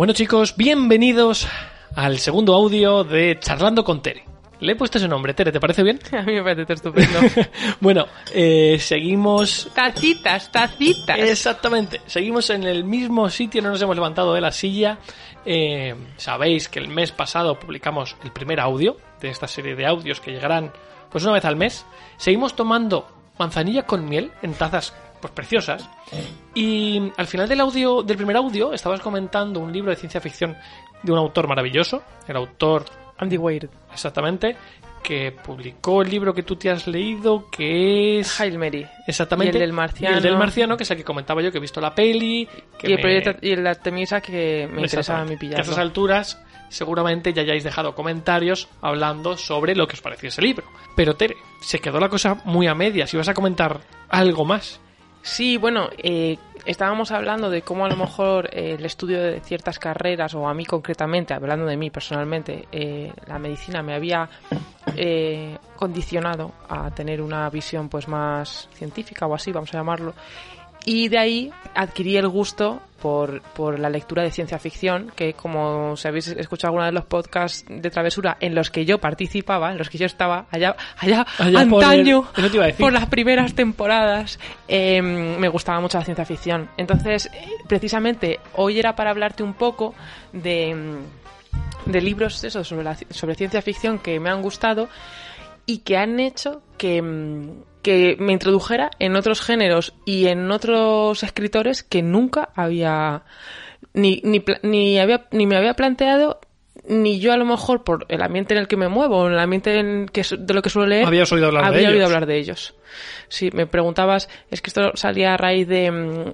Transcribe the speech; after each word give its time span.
Bueno 0.00 0.14
chicos, 0.14 0.56
bienvenidos 0.56 1.46
al 1.94 2.18
segundo 2.20 2.54
audio 2.54 3.04
de 3.04 3.38
Charlando 3.38 3.84
con 3.84 4.00
Tere. 4.00 4.24
Le 4.58 4.72
he 4.72 4.74
puesto 4.74 4.96
ese 4.96 5.06
nombre, 5.06 5.34
Tere, 5.34 5.52
¿te 5.52 5.60
parece 5.60 5.82
bien? 5.82 6.00
A 6.18 6.22
mí 6.22 6.32
me 6.32 6.42
parece 6.42 6.72
estupendo. 6.72 7.20
bueno, 7.80 8.06
eh, 8.32 8.78
seguimos... 8.80 9.68
tacitas, 9.74 10.50
tacitas. 10.50 11.18
Exactamente, 11.18 12.00
seguimos 12.06 12.48
en 12.48 12.64
el 12.64 12.82
mismo 12.82 13.28
sitio, 13.28 13.60
no 13.60 13.68
nos 13.68 13.82
hemos 13.82 13.94
levantado 13.94 14.32
de 14.32 14.40
la 14.40 14.52
silla. 14.52 15.00
Eh, 15.44 15.94
sabéis 16.16 16.70
que 16.70 16.78
el 16.78 16.88
mes 16.88 17.12
pasado 17.12 17.60
publicamos 17.60 18.16
el 18.24 18.32
primer 18.32 18.58
audio 18.58 18.96
de 19.20 19.28
esta 19.28 19.48
serie 19.48 19.76
de 19.76 19.84
audios 19.84 20.22
que 20.22 20.32
llegarán 20.32 20.72
pues 21.10 21.24
una 21.24 21.34
vez 21.34 21.44
al 21.44 21.56
mes. 21.56 21.84
Seguimos 22.16 22.56
tomando 22.56 23.06
manzanilla 23.38 23.82
con 23.82 24.08
miel 24.08 24.32
en 24.40 24.54
tazas 24.54 24.94
pues 25.20 25.32
preciosas. 25.32 25.88
Y 26.54 27.12
al 27.16 27.26
final 27.26 27.48
del 27.48 27.60
audio, 27.60 28.02
del 28.02 28.16
primer 28.16 28.36
audio, 28.36 28.72
estabas 28.72 29.00
comentando 29.00 29.60
un 29.60 29.72
libro 29.72 29.90
de 29.90 29.96
ciencia 29.96 30.20
ficción 30.20 30.56
de 31.02 31.12
un 31.12 31.18
autor 31.18 31.48
maravilloso, 31.48 32.02
el 32.26 32.36
autor 32.36 32.84
Andy 33.18 33.36
Weir. 33.36 33.68
Exactamente, 33.92 34.56
que 35.02 35.32
publicó 35.32 36.02
el 36.02 36.10
libro 36.10 36.34
que 36.34 36.42
tú 36.42 36.56
te 36.56 36.70
has 36.70 36.86
leído, 36.86 37.48
que 37.50 38.20
es 38.20 38.40
Hail 38.40 38.58
Mary. 38.58 38.86
Exactamente. 39.06 39.58
Y 39.58 39.60
el 39.60 39.66
del 39.66 39.72
marciano. 39.72 40.14
Y 40.14 40.18
el 40.18 40.22
del 40.22 40.36
marciano, 40.36 40.76
que 40.76 40.82
es 40.84 40.90
el 40.90 40.96
que 40.96 41.04
comentaba 41.04 41.42
yo, 41.42 41.50
que 41.50 41.58
he 41.58 41.60
visto 41.60 41.80
la 41.80 41.94
peli. 41.94 42.48
Que 42.78 42.88
y, 42.88 42.92
el 42.92 42.96
me- 42.96 43.02
proyecto, 43.02 43.32
y 43.42 43.52
el 43.52 43.66
Artemisa 43.66 44.20
que 44.20 44.68
me 44.70 44.82
interesaba 44.82 45.20
a 45.20 45.24
mí. 45.24 45.36
Que 45.38 45.54
a 45.56 45.60
estas 45.60 45.78
alturas 45.78 46.42
seguramente 46.68 47.32
ya 47.32 47.42
hayáis 47.42 47.64
dejado 47.64 47.94
comentarios 47.94 48.68
hablando 48.80 49.36
sobre 49.36 49.74
lo 49.74 49.86
que 49.88 49.94
os 49.94 50.02
pareció 50.02 50.28
ese 50.28 50.42
libro. 50.42 50.64
Pero 50.96 51.14
Tere, 51.16 51.36
se 51.60 51.78
quedó 51.80 51.98
la 51.98 52.08
cosa 52.08 52.36
muy 52.44 52.66
a 52.66 52.74
medias. 52.74 53.10
Si 53.10 53.16
vas 53.16 53.28
a 53.28 53.34
comentar 53.34 53.80
algo 54.08 54.44
más. 54.44 54.80
Sí, 55.22 55.58
bueno, 55.58 55.90
eh, 55.98 56.38
estábamos 56.64 57.10
hablando 57.10 57.50
de 57.50 57.62
cómo 57.62 57.84
a 57.84 57.88
lo 57.88 57.96
mejor 57.96 58.48
eh, 58.52 58.76
el 58.78 58.84
estudio 58.84 59.22
de 59.22 59.40
ciertas 59.40 59.78
carreras, 59.78 60.34
o 60.34 60.48
a 60.48 60.54
mí 60.54 60.64
concretamente, 60.64 61.34
hablando 61.34 61.66
de 61.66 61.76
mí 61.76 61.90
personalmente, 61.90 62.66
eh, 62.72 63.12
la 63.26 63.38
medicina 63.38 63.82
me 63.82 63.94
había 63.94 64.28
eh, 64.96 65.56
condicionado 65.76 66.52
a 66.68 66.90
tener 66.90 67.20
una 67.20 67.48
visión 67.50 67.88
pues 67.88 68.08
más 68.08 68.68
científica 68.72 69.26
o 69.26 69.34
así, 69.34 69.52
vamos 69.52 69.72
a 69.74 69.78
llamarlo. 69.78 70.14
Y 70.84 71.08
de 71.08 71.18
ahí 71.18 71.50
adquirí 71.74 72.16
el 72.16 72.28
gusto 72.28 72.80
por, 73.00 73.40
por 73.42 73.78
la 73.78 73.88
lectura 73.88 74.22
de 74.22 74.30
ciencia 74.30 74.58
ficción, 74.58 75.10
que 75.16 75.32
como 75.34 75.96
si 75.96 76.06
habéis 76.08 76.28
escuchado 76.28 76.68
alguna 76.70 76.86
de 76.86 76.92
los 76.92 77.04
podcasts 77.06 77.64
de 77.68 77.90
travesura 77.90 78.36
en 78.40 78.54
los 78.54 78.70
que 78.70 78.84
yo 78.84 78.98
participaba, 78.98 79.70
en 79.72 79.78
los 79.78 79.88
que 79.88 79.96
yo 79.98 80.04
estaba 80.06 80.46
allá, 80.50 80.76
allá, 80.98 81.26
Allá 81.38 81.66
por 81.70 81.82
antaño, 81.84 82.28
el- 82.36 82.42
por 82.82 82.92
las 82.92 83.06
primeras 83.06 83.54
temporadas, 83.54 84.38
eh, 84.68 85.00
me 85.00 85.48
gustaba 85.48 85.80
mucho 85.80 85.96
la 85.98 86.04
ciencia 86.04 86.24
ficción. 86.26 86.68
Entonces, 86.76 87.26
eh, 87.32 87.46
precisamente, 87.68 88.38
hoy 88.54 88.78
era 88.78 88.94
para 88.96 89.10
hablarte 89.10 89.42
un 89.42 89.54
poco 89.54 89.94
de, 90.34 90.74
mm, 90.74 91.90
de 91.90 92.00
libros 92.02 92.44
eso, 92.44 92.64
sobre, 92.64 92.84
la 92.84 92.96
sobre 93.10 93.34
ciencia 93.34 93.62
ficción 93.62 93.98
que 93.98 94.20
me 94.20 94.28
han 94.28 94.42
gustado 94.42 94.88
y 95.64 95.78
que 95.78 95.96
han 95.96 96.20
hecho 96.20 96.60
que, 96.76 97.00
mm, 97.00 97.50
que 97.82 98.16
me 98.18 98.32
introdujera 98.32 98.90
en 98.98 99.16
otros 99.16 99.40
géneros 99.42 99.94
y 100.04 100.26
en 100.26 100.50
otros 100.50 101.22
escritores 101.22 101.82
que 101.82 102.02
nunca 102.02 102.50
había 102.54 103.22
ni, 103.94 104.20
ni, 104.24 104.44
ni, 104.62 104.98
había, 104.98 105.26
ni 105.30 105.46
me 105.46 105.56
había 105.56 105.74
planteado 105.74 106.40
ni 106.88 107.20
yo 107.20 107.32
a 107.32 107.36
lo 107.36 107.44
mejor 107.44 107.84
por 107.84 108.06
el 108.08 108.22
ambiente 108.22 108.54
en 108.54 108.60
el 108.60 108.68
que 108.68 108.76
me 108.76 108.88
muevo, 108.88 109.26
en 109.26 109.34
el 109.34 109.38
ambiente 109.38 109.78
en 109.78 110.06
que, 110.06 110.22
de 110.38 110.54
lo 110.54 110.62
que 110.62 110.70
suelo 110.70 110.88
leer, 110.88 111.06
Habías 111.06 111.30
oído 111.32 111.46
hablar 111.48 111.62
de 111.64 111.68
había 111.68 111.88
oído 111.88 111.98
ellos. 112.00 112.06
hablar 112.06 112.26
de 112.26 112.38
ellos. 112.38 112.74
Sí, 113.28 113.50
me 113.52 113.66
preguntabas, 113.66 114.28
es 114.50 114.62
que 114.62 114.70
esto 114.70 114.92
salía 114.94 115.34
a 115.34 115.36
raíz 115.36 115.68
de... 115.68 115.90
mm, 115.90 116.32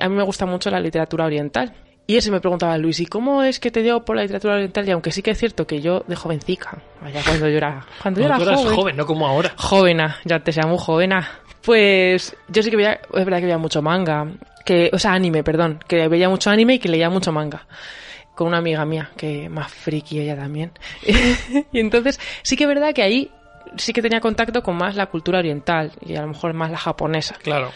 A 0.00 0.08
mí 0.08 0.16
me 0.16 0.22
gusta 0.24 0.46
mucho 0.46 0.70
la 0.70 0.80
literatura 0.80 1.26
oriental. 1.26 1.74
Y 2.06 2.16
eso 2.16 2.32
me 2.32 2.40
preguntaba 2.40 2.76
Luis, 2.78 3.00
¿y 3.00 3.06
cómo 3.06 3.42
es 3.42 3.60
que 3.60 3.70
te 3.70 3.82
dio 3.82 4.04
por 4.04 4.16
la 4.16 4.22
literatura 4.22 4.54
oriental? 4.54 4.88
Y 4.88 4.90
aunque 4.90 5.12
sí 5.12 5.22
que 5.22 5.30
es 5.30 5.38
cierto 5.38 5.66
que 5.66 5.80
yo 5.80 6.04
de 6.06 6.16
jovencica, 6.16 6.78
vaya, 7.00 7.22
cuando 7.24 7.48
yo 7.48 7.56
era, 7.56 7.86
cuando 8.02 8.20
yo 8.20 8.26
Cuando 8.26 8.26
era 8.26 8.36
tú 8.36 8.42
eras 8.42 8.60
joven, 8.60 8.76
joven, 8.76 8.96
no 8.96 9.06
como 9.06 9.26
ahora. 9.26 9.52
Jovena, 9.56 10.18
ya 10.24 10.40
te 10.40 10.52
sea 10.52 10.66
muy 10.66 10.78
jovena. 10.78 11.30
Pues 11.62 12.36
yo 12.48 12.62
sí 12.62 12.70
que 12.70 12.76
veía, 12.76 12.94
es 12.94 13.24
verdad 13.24 13.38
que 13.38 13.44
veía 13.44 13.58
mucho 13.58 13.82
manga, 13.82 14.26
que, 14.64 14.90
o 14.92 14.98
sea, 14.98 15.12
anime, 15.12 15.44
perdón, 15.44 15.78
que 15.86 16.08
veía 16.08 16.28
mucho 16.28 16.50
anime 16.50 16.74
y 16.74 16.78
que 16.80 16.88
leía 16.88 17.08
mucho 17.08 17.30
manga. 17.30 17.66
Con 18.34 18.48
una 18.48 18.58
amiga 18.58 18.84
mía, 18.84 19.10
que 19.16 19.48
más 19.48 19.70
friki 19.70 20.18
ella 20.18 20.34
también. 20.36 20.72
y 21.72 21.78
entonces, 21.78 22.18
sí 22.42 22.56
que 22.56 22.64
es 22.64 22.68
verdad 22.68 22.92
que 22.92 23.02
ahí 23.02 23.30
sí 23.76 23.92
que 23.92 24.02
tenía 24.02 24.20
contacto 24.20 24.62
con 24.62 24.76
más 24.76 24.96
la 24.96 25.06
cultura 25.06 25.38
oriental 25.38 25.92
y 26.04 26.16
a 26.16 26.22
lo 26.22 26.28
mejor 26.28 26.52
más 26.52 26.70
la 26.70 26.78
japonesa. 26.78 27.36
Claro. 27.42 27.70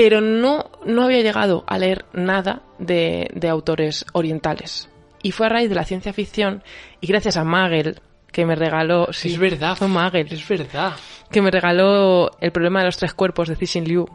Pero 0.00 0.20
no, 0.20 0.70
no 0.86 1.02
había 1.04 1.22
llegado 1.22 1.64
a 1.66 1.76
leer 1.76 2.04
nada 2.12 2.62
de, 2.78 3.28
de 3.34 3.48
autores 3.48 4.06
orientales. 4.12 4.88
Y 5.22 5.32
fue 5.32 5.46
a 5.46 5.48
raíz 5.48 5.68
de 5.68 5.74
la 5.74 5.84
ciencia 5.84 6.12
ficción 6.12 6.62
y 7.00 7.08
gracias 7.08 7.36
a 7.36 7.42
Magel, 7.42 8.00
que 8.30 8.46
me 8.46 8.54
regaló... 8.54 9.08
sí, 9.12 9.32
es 9.32 9.38
verdad. 9.38 9.74
fue 9.76 9.88
Magel 9.88 10.28
Es 10.32 10.46
verdad. 10.48 10.92
que 11.32 11.42
me 11.42 11.50
regaló 11.50 12.30
el 12.40 12.52
problema 12.52 12.78
de 12.80 12.86
los 12.86 12.96
tres 12.96 13.12
cuerpos 13.14 13.48
de 13.48 13.56
Cixin 13.56 13.84
Liu. 13.84 14.06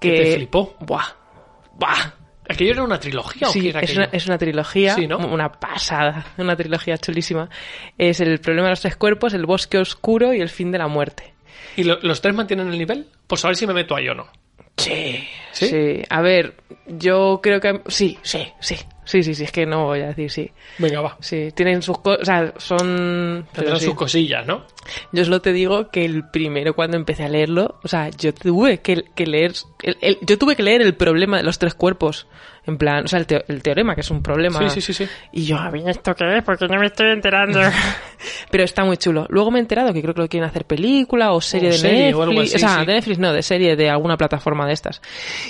Que 0.00 0.12
te 0.12 0.34
flipó. 0.36 0.76
Buah. 0.80 1.06
Buah. 1.74 2.12
¿Aquello 2.48 2.70
era 2.74 2.84
una 2.84 3.00
trilogía 3.00 3.48
o 3.48 3.50
Sí, 3.50 3.60
qué 3.62 3.68
era 3.70 3.80
es 3.80 3.96
una, 3.96 4.04
es 4.12 4.26
una 4.28 4.38
trilogía, 4.38 4.94
Sí, 4.94 5.08
¿no? 5.08 5.18
una 5.18 5.50
pasada, 5.50 6.26
una 6.38 6.54
trilogía 6.54 6.96
chulísima. 6.96 7.48
Es 7.98 8.20
el 8.20 8.38
problema 8.38 8.68
de 8.68 8.72
los 8.72 8.80
tres 8.82 8.94
cuerpos, 8.96 9.34
el 9.34 9.46
bosque 9.46 9.78
oscuro 9.78 10.32
y 10.32 10.40
el 10.40 10.48
fin 10.48 10.70
de 10.70 10.78
la 10.78 10.86
muerte. 10.86 11.34
¿Y 11.76 11.82
lo- 11.82 11.98
los 12.02 12.20
tres 12.22 12.36
mantienen 12.36 12.68
el 12.68 12.78
nivel? 12.78 13.08
Pues 13.26 13.44
a 13.44 13.48
ver 13.48 13.56
si 13.56 13.66
me 13.66 13.74
meto 13.74 13.96
ahí 13.96 14.08
o 14.08 14.14
no. 14.14 14.28
Sí, 14.76 15.26
¿Sí? 15.52 15.66
sí. 15.68 16.02
A 16.10 16.20
ver, 16.20 16.54
yo 16.86 17.40
creo 17.42 17.60
que 17.60 17.80
sí, 17.88 18.18
sí, 18.22 18.46
sí, 18.60 18.76
sí, 19.04 19.22
sí, 19.22 19.34
sí. 19.34 19.44
Es 19.44 19.52
que 19.52 19.66
no 19.66 19.86
voy 19.86 20.00
a 20.00 20.08
decir 20.08 20.30
sí. 20.30 20.50
Venga, 20.78 21.00
va. 21.00 21.16
Sí, 21.20 21.50
tienen 21.54 21.82
sus 21.82 21.98
cosas, 21.98 22.20
o 22.22 22.24
sea, 22.24 22.52
son. 22.58 23.46
pero 23.52 23.62
Tendrán 23.62 23.80
sí. 23.80 23.86
sus 23.86 23.94
cosillas, 23.94 24.46
¿no? 24.46 24.64
Yo 25.12 25.24
solo 25.24 25.40
te 25.40 25.52
digo 25.52 25.88
que 25.90 26.04
el 26.04 26.28
primero 26.28 26.74
cuando 26.74 26.96
empecé 26.96 27.24
a 27.24 27.28
leerlo, 27.28 27.78
o 27.82 27.88
sea, 27.88 28.08
yo 28.10 28.32
tuve 28.34 28.78
que, 28.78 29.04
que 29.14 29.26
leer, 29.26 29.52
el- 29.82 29.98
el- 30.00 30.18
yo 30.22 30.38
tuve 30.38 30.56
que 30.56 30.62
leer 30.62 30.82
el 30.82 30.94
problema 30.94 31.36
de 31.38 31.42
los 31.42 31.58
tres 31.58 31.74
cuerpos, 31.74 32.26
en 32.66 32.78
plan, 32.78 33.04
o 33.04 33.08
sea, 33.08 33.20
el, 33.20 33.26
teo- 33.28 33.44
el 33.46 33.62
teorema, 33.62 33.94
que 33.94 34.00
es 34.00 34.10
un 34.10 34.22
problema. 34.22 34.58
Sí, 34.70 34.80
sí, 34.80 34.92
sí, 34.92 35.04
sí. 35.04 35.10
Y 35.32 35.44
yo, 35.44 35.56
a 35.56 35.70
ver, 35.70 35.88
¿esto 35.88 36.14
qué 36.16 36.38
es? 36.38 36.42
Porque 36.42 36.66
no 36.66 36.80
me 36.80 36.86
estoy 36.86 37.10
enterando. 37.10 37.60
Pero 38.50 38.64
está 38.64 38.84
muy 38.84 38.96
chulo. 38.96 39.26
Luego 39.28 39.50
me 39.52 39.58
he 39.58 39.62
enterado 39.62 39.92
que 39.92 40.02
creo 40.02 40.14
que 40.14 40.22
lo 40.22 40.28
quieren 40.28 40.48
hacer 40.48 40.64
película 40.64 41.32
o 41.32 41.40
serie 41.40 41.68
O 41.68 41.72
de 41.72 41.78
serie 41.78 41.98
Netflix. 42.06 42.16
o 42.18 42.22
algo 42.22 42.40
así, 42.40 42.56
o 42.56 42.58
sea, 42.58 42.80
sí. 42.80 42.86
de 42.86 42.92
Netflix 42.94 43.18
no, 43.20 43.32
de 43.32 43.42
serie 43.42 43.76
de 43.76 43.88
alguna 43.90 44.16
plataforma 44.16 44.66
de 44.66 44.72
estas. 44.72 45.00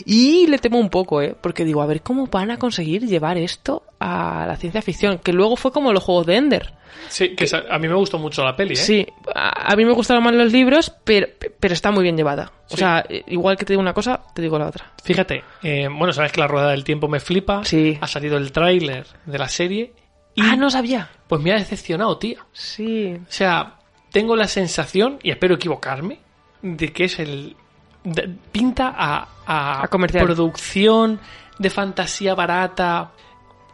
Y 0.04 0.46
le 0.48 0.58
temo 0.58 0.78
un 0.78 0.90
poco, 0.90 1.22
¿eh? 1.22 1.34
Porque 1.40 1.64
digo, 1.64 1.80
a 1.80 1.86
ver 1.86 2.02
cómo 2.02 2.26
van 2.26 2.50
a 2.50 2.58
conseguir 2.58 3.06
llevar 3.06 3.38
esto 3.38 3.82
a 4.00 4.44
la 4.46 4.56
ciencia 4.56 4.82
ficción. 4.82 5.18
Que 5.18 5.32
luego 5.32 5.56
fue 5.56 5.72
como 5.72 5.92
los 5.92 6.02
juegos 6.02 6.26
de 6.26 6.36
Ender. 6.36 6.72
Sí, 7.08 7.34
que 7.36 7.46
a 7.70 7.78
mí 7.78 7.88
me 7.88 7.94
gustó 7.94 8.18
mucho 8.18 8.42
la 8.44 8.56
peli, 8.56 8.72
¿eh? 8.72 8.76
Sí, 8.76 9.06
a, 9.34 9.72
a 9.72 9.76
mí 9.76 9.84
me 9.84 9.92
gustaron 9.92 10.24
más 10.24 10.34
los 10.34 10.50
libros, 10.52 10.92
pero, 11.04 11.26
pero 11.60 11.74
está 11.74 11.90
muy 11.90 12.02
bien 12.02 12.16
llevada. 12.16 12.50
O 12.66 12.70
Sí. 12.70 12.78
sea, 12.78 13.04
igual 13.26 13.56
que 13.56 13.64
te 13.64 13.72
digo 13.74 13.82
una 13.82 13.92
cosa, 13.92 14.20
te 14.34 14.42
digo 14.42 14.58
la 14.58 14.66
otra. 14.68 14.92
Fíjate, 15.04 15.44
eh, 15.62 15.88
bueno, 15.90 16.12
sabes 16.12 16.32
que 16.32 16.40
la 16.40 16.48
rueda 16.48 16.70
del 16.70 16.84
tiempo 16.84 17.06
me 17.06 17.20
flipa. 17.20 17.64
Sí. 17.64 17.96
Ha 18.00 18.06
salido 18.08 18.36
el 18.38 18.50
tráiler 18.50 19.06
de 19.24 19.38
la 19.38 19.48
serie. 19.48 19.92
Y 20.34 20.42
Ah, 20.42 20.56
no 20.56 20.68
sabía. 20.70 21.08
pues 21.28 21.40
me 21.42 21.52
ha 21.52 21.56
decepcionado, 21.56 22.18
tía. 22.18 22.38
Sí. 22.52 23.14
O 23.14 23.30
sea, 23.30 23.74
tengo 24.10 24.34
la 24.34 24.48
sensación, 24.48 25.18
y 25.22 25.30
espero 25.30 25.54
equivocarme, 25.56 26.18
de 26.62 26.92
que 26.92 27.04
es 27.04 27.18
el. 27.18 27.56
de- 28.04 28.28
pinta 28.52 28.94
a, 28.96 29.28
a, 29.46 29.82
A 29.84 29.88
comercial. 29.88 30.24
producción 30.24 31.20
de 31.58 31.70
fantasía 31.70 32.34
barata 32.34 33.12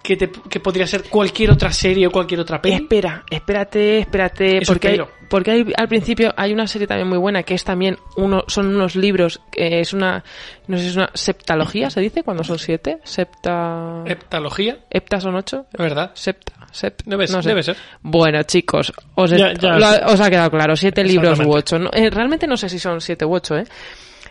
que, 0.02 0.16
te- 0.16 0.31
que 0.31 0.58
podría 0.60 0.87
ser 0.87 1.04
cualquier 1.04 1.50
otra 1.52 1.72
serie 1.72 2.06
o 2.06 2.10
cualquier 2.10 2.40
otra 2.40 2.60
peli. 2.60 2.75
Espera, 2.75 3.25
espérate, 3.31 3.99
espérate, 3.99 4.58
Eso 4.58 4.72
porque, 4.72 4.88
hay, 4.88 5.00
porque 5.28 5.50
hay- 5.52 5.72
al 5.76 5.88
principio 5.88 6.34
hay 6.37 6.52
una 6.52 6.66
serie 6.66 6.87
también 6.88 7.08
muy 7.08 7.19
buena 7.19 7.43
que 7.44 7.54
es 7.54 7.62
también 7.64 7.96
uno, 8.16 8.43
son 8.49 8.66
unos 8.75 8.96
libros, 8.96 9.40
que 9.50 9.81
es 9.81 9.93
una, 9.93 10.25
no 10.66 10.76
sé 10.76 10.82
si 10.82 10.88
es 10.90 10.96
una 10.96 11.10
septalogía, 11.14 11.88
se 11.90 12.00
dice 12.00 12.22
cuando 12.25 12.43
son 12.43 12.58
siete, 12.58 12.99
septa, 13.04 14.02
Heptalogía, 14.06 14.78
hepta 14.90 15.20
son 15.20 15.37
ocho, 15.37 15.66
¿es 15.72 15.78
verdad? 15.78 16.10
septa, 16.14 16.52
sept, 16.72 17.02
Debe 17.06 17.26
no 17.28 17.43
sé. 17.43 17.48
debe 17.48 17.62
ser. 17.62 17.76
Bueno, 18.02 18.43
chicos, 18.43 18.93
os, 19.14 19.31
Ya- 19.31 19.52
ya- 19.55 20.02
os 20.06 20.20
ha 20.20 20.28
quedado 20.31 20.50
claro, 20.50 20.75
siete 20.76 21.05
libros 21.05 21.38
u 21.40 21.50
ocho. 21.52 21.78
No, 21.78 21.90
eh, 21.93 22.10
realmente 22.10 22.46
no 22.46 22.56
sé 22.56 22.69
si 22.69 22.78
son 22.78 23.00
siete 23.00 23.25
u 23.25 23.32
ocho, 23.34 23.56
¿eh? 23.56 23.64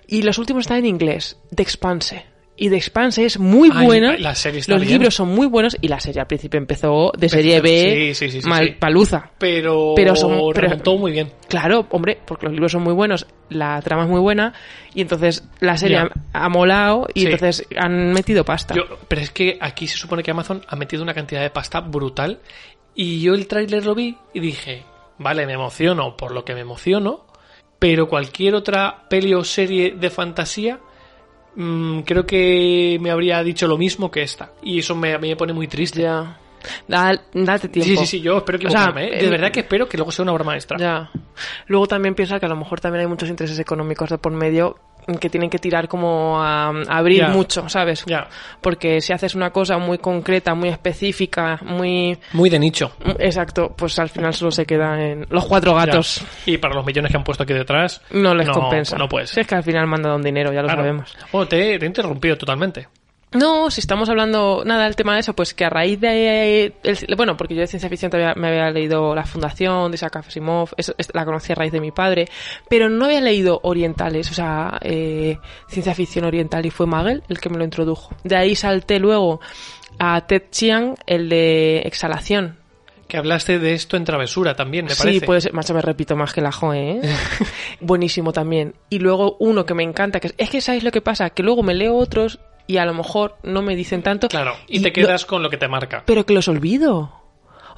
Y 0.08 0.24
los 0.24 0.38
últimos 0.38 0.62
están 0.64 0.80
en 0.80 0.88
inglés, 0.88 1.38
The 1.56 1.64
Expanse. 1.64 2.26
Y 2.58 2.70
The 2.70 2.76
Expanse 2.76 3.26
es 3.26 3.40
muy 3.40 3.72
Ay, 3.74 3.86
buena. 3.88 4.18
la 4.18 4.36
serie 4.36 4.60
está 4.60 4.74
los 4.74 4.82
bien. 4.82 4.94
libros 4.94 5.16
son 5.16 5.30
muy 5.30 5.48
buenos 5.48 5.76
y 5.82 5.88
la 5.88 6.00
serie 6.00 6.22
al 6.22 6.28
principio 6.28 6.60
empezó 6.60 7.12
de 7.18 7.28
serie 7.30 7.60
B, 7.60 8.12
sí, 8.14 8.30
sí, 8.30 8.42
sí, 8.42 8.48
mal 8.48 8.76
paluza. 8.78 9.32
Pero, 9.40 9.94
Pero 9.96 10.16
son- 10.16 10.38
pero- 10.54 10.98
muy 10.98 11.12
bien. 11.12 11.32
Claro, 11.48 11.88
hombre, 11.90 12.20
porque 12.26 12.46
los 12.46 12.54
libros 12.54 12.72
son 12.74 12.84
muy 12.84 12.94
buenos, 12.94 13.26
la 13.50 13.82
trama 13.82 14.04
es 14.04 14.10
muy 14.10 14.20
buena 14.20 14.54
y 14.94 15.02
entonces 15.02 15.44
la 15.60 15.76
serie 15.78 15.98
ha, 15.98 16.10
ha 16.34 16.50
molado 16.50 17.08
y 17.16 17.26
entonces 17.26 17.66
han 17.78 18.12
metido 18.14 18.46
pasta. 18.46 18.76
Yo- 18.76 18.86
pero 19.08 19.22
es 19.22 19.32
que 19.32 19.58
aquí 19.60 19.88
se 19.88 19.98
supone 19.98 20.22
que 20.22 20.30
Amazon 20.32 20.62
ha 20.68 20.76
metido 20.76 21.02
una 21.02 21.14
cantidad 21.16 21.42
de 21.42 21.50
pasta 21.50 21.80
brutal. 21.80 22.42
Y 22.94 23.22
yo 23.22 23.34
el 23.34 23.48
tráiler 23.48 23.86
lo 23.86 23.96
vi 23.96 24.18
y 24.34 24.40
dije, 24.42 24.84
vale, 25.18 25.46
me 25.48 25.54
emociono 25.54 26.16
por 26.18 26.32
lo 26.32 26.44
que 26.46 26.54
me 26.54 26.60
emociono, 26.60 27.26
pero 27.80 28.08
cualquier 28.10 28.54
otra 28.54 29.06
peli 29.10 29.34
o 29.34 29.44
serie 29.46 29.96
de 29.98 30.10
fantasía 30.10 30.80
mm, 31.56 32.00
creo 32.02 32.26
que 32.26 32.98
me 33.02 33.12
habría 33.12 33.44
dicho 33.44 33.68
lo 33.68 33.78
mismo 33.78 34.10
que 34.12 34.22
esta. 34.24 34.52
Y 34.64 34.80
eso 34.80 34.96
me, 34.96 35.18
me 35.18 35.36
pone 35.36 35.54
muy 35.54 35.68
triste. 35.68 36.02
Ya. 36.02 36.38
Da- 36.88 37.20
date 37.34 37.70
tiempo. 37.70 37.90
Sí, 37.90 37.98
sí, 37.98 38.06
sí, 38.06 38.22
yo 38.22 38.38
espero 38.38 38.60
O 38.68 38.70
sea. 38.72 38.94
¿eh? 38.98 39.10
De 39.10 39.20
el- 39.20 39.30
verdad 39.32 39.52
que 39.52 39.62
espero 39.62 39.90
que 39.90 39.98
luego 39.98 40.12
sea 40.12 40.24
una 40.24 40.34
obra 40.34 40.44
maestra. 40.44 40.78
Ya. 40.78 41.10
Luego 41.68 41.88
también 41.88 42.14
piensa 42.14 42.40
que 42.40 42.46
a 42.46 42.50
lo 42.50 42.56
mejor 42.56 42.80
también 42.80 43.02
hay 43.02 43.08
muchos 43.08 43.30
intereses 43.30 43.58
económicos 43.58 44.10
de 44.12 44.18
por 44.20 44.32
medio 44.32 44.78
que 45.20 45.30
tienen 45.30 45.50
que 45.50 45.58
tirar 45.60 45.88
como 45.88 46.42
a, 46.42 46.70
a 46.70 46.98
abrir 46.98 47.28
mucho, 47.30 47.68
¿sabes? 47.70 48.04
Ya. 48.06 48.28
Porque 48.62 49.02
si 49.02 49.14
haces 49.14 49.36
una 49.36 49.52
cosa 49.52 49.78
muy 49.78 49.98
concreta, 49.98 50.54
muy 50.56 50.70
específica, 50.70 51.60
muy... 51.64 52.18
Muy 52.34 52.50
de 52.50 52.60
nicho. 52.60 52.94
Exacto, 53.20 53.74
pues 53.76 53.98
al 54.00 54.10
final 54.10 54.34
solo 54.34 54.52
se 54.52 54.66
queda 54.66 55.02
en 55.02 55.26
los 55.30 55.46
cuatro 55.46 55.74
gatos. 55.76 56.24
Y 56.46 56.58
para 56.58 56.76
los 56.76 56.86
millones 56.86 57.12
que 57.12 57.18
han 57.18 57.24
puesto 57.24 57.44
aquí 57.44 57.54
detrás. 57.54 58.02
No 58.12 58.34
les 58.36 58.50
compensa. 58.50 58.98
No 58.98 59.08
puedes. 59.08 59.30
Si 59.32 59.40
es 59.40 59.48
que 59.48 59.56
al 59.56 59.64
final 59.64 59.88
mandan 59.88 60.14
un 60.14 60.22
dinero, 60.22 60.52
ya 60.54 60.62
lo 60.62 60.68
Claro. 60.68 60.82
sabemos. 60.82 61.16
Bueno, 61.32 61.48
te, 61.48 61.78
te 61.80 61.86
he 61.86 61.88
interrumpido 61.88 62.38
totalmente. 62.38 62.88
No, 63.34 63.72
si 63.72 63.80
estamos 63.80 64.10
hablando, 64.10 64.64
nada, 64.66 64.88
el 64.88 64.98
tema 64.98 65.14
de 65.14 65.22
eso, 65.22 65.34
pues 65.34 65.54
que 65.54 65.64
a 65.64 65.70
raíz 65.70 66.02
de, 66.02 66.74
el- 66.84 67.16
bueno, 67.16 67.38
porque 67.38 67.56
yo 67.56 67.62
de 67.62 67.68
ciencia 67.68 67.88
ficción 67.90 68.12
todavía 68.12 68.34
me 68.36 68.50
había 68.50 68.70
leído 68.72 69.16
La 69.16 69.26
Fundación 69.26 69.90
de 69.90 69.96
Isaac 69.96 70.18
Asimov, 70.18 70.72
eso, 70.76 70.94
es- 70.98 71.10
la 71.14 71.24
conocí 71.24 71.54
a 71.54 71.56
raíz 71.56 71.72
de 71.72 71.80
mi 71.80 71.92
padre, 71.92 72.28
pero 72.70 72.90
no 72.90 73.06
había 73.06 73.22
leído 73.22 73.62
orientales, 73.64 74.30
o 74.30 74.34
sea, 74.34 74.78
eh, 74.82 75.38
ciencia 75.70 75.96
ficción 75.96 76.26
oriental, 76.26 76.66
y 76.66 76.72
fue 76.72 76.88
Magel 76.88 77.24
el 77.30 77.40
que 77.40 77.50
me 77.50 77.58
lo 77.58 77.64
introdujo. 77.64 78.14
De 78.26 78.36
ahí 78.36 78.54
salté 78.54 79.00
luego 79.00 79.40
a 79.98 80.28
Ted 80.28 80.44
Chiang, 80.52 80.96
el 81.08 81.30
de 81.30 81.80
Exhalación. 81.86 82.58
Que 83.08 83.16
hablaste 83.18 83.60
de 83.60 83.74
esto 83.74 83.96
en 83.96 84.04
Travesura 84.04 84.56
también, 84.56 84.86
me 84.86 84.92
Sí, 84.92 85.04
parece. 85.04 85.26
puede 85.26 85.42
ser, 85.42 85.54
macho, 85.54 85.74
me 85.74 85.82
repito 85.82 86.18
más 86.18 86.34
que 86.34 86.42
la 86.42 86.52
Joe, 86.52 86.78
¿eh? 86.98 87.02
Buenísimo 87.80 88.34
también. 88.34 88.74
Y 88.90 89.00
luego 89.00 89.38
uno 89.40 89.66
que 89.66 89.74
me 89.74 89.84
encanta, 89.84 90.20
que 90.20 90.28
es, 90.28 90.34
es 90.38 90.50
que 90.50 90.60
¿sabes 90.62 90.84
lo 90.84 90.92
que 90.92 91.02
pasa? 91.02 91.30
Que 91.30 91.44
luego 91.44 91.64
me 91.64 91.74
leo 91.74 91.96
otros 91.96 92.40
y 92.72 92.78
a 92.78 92.86
lo 92.86 92.94
mejor 92.94 93.38
no 93.44 93.62
me 93.62 93.76
dicen 93.76 94.02
tanto. 94.04 94.28
Claro, 94.30 94.56
y, 94.68 94.82
te 94.82 94.88
lo- 94.90 94.94
quedas 94.94 95.26
con 95.26 95.44
lo 95.44 95.50
que 95.50 95.58
te 95.58 95.68
marca. 95.68 96.04
pero 96.06 96.26
que 96.26 96.34
los 96.34 96.48
olvido. 96.48 97.12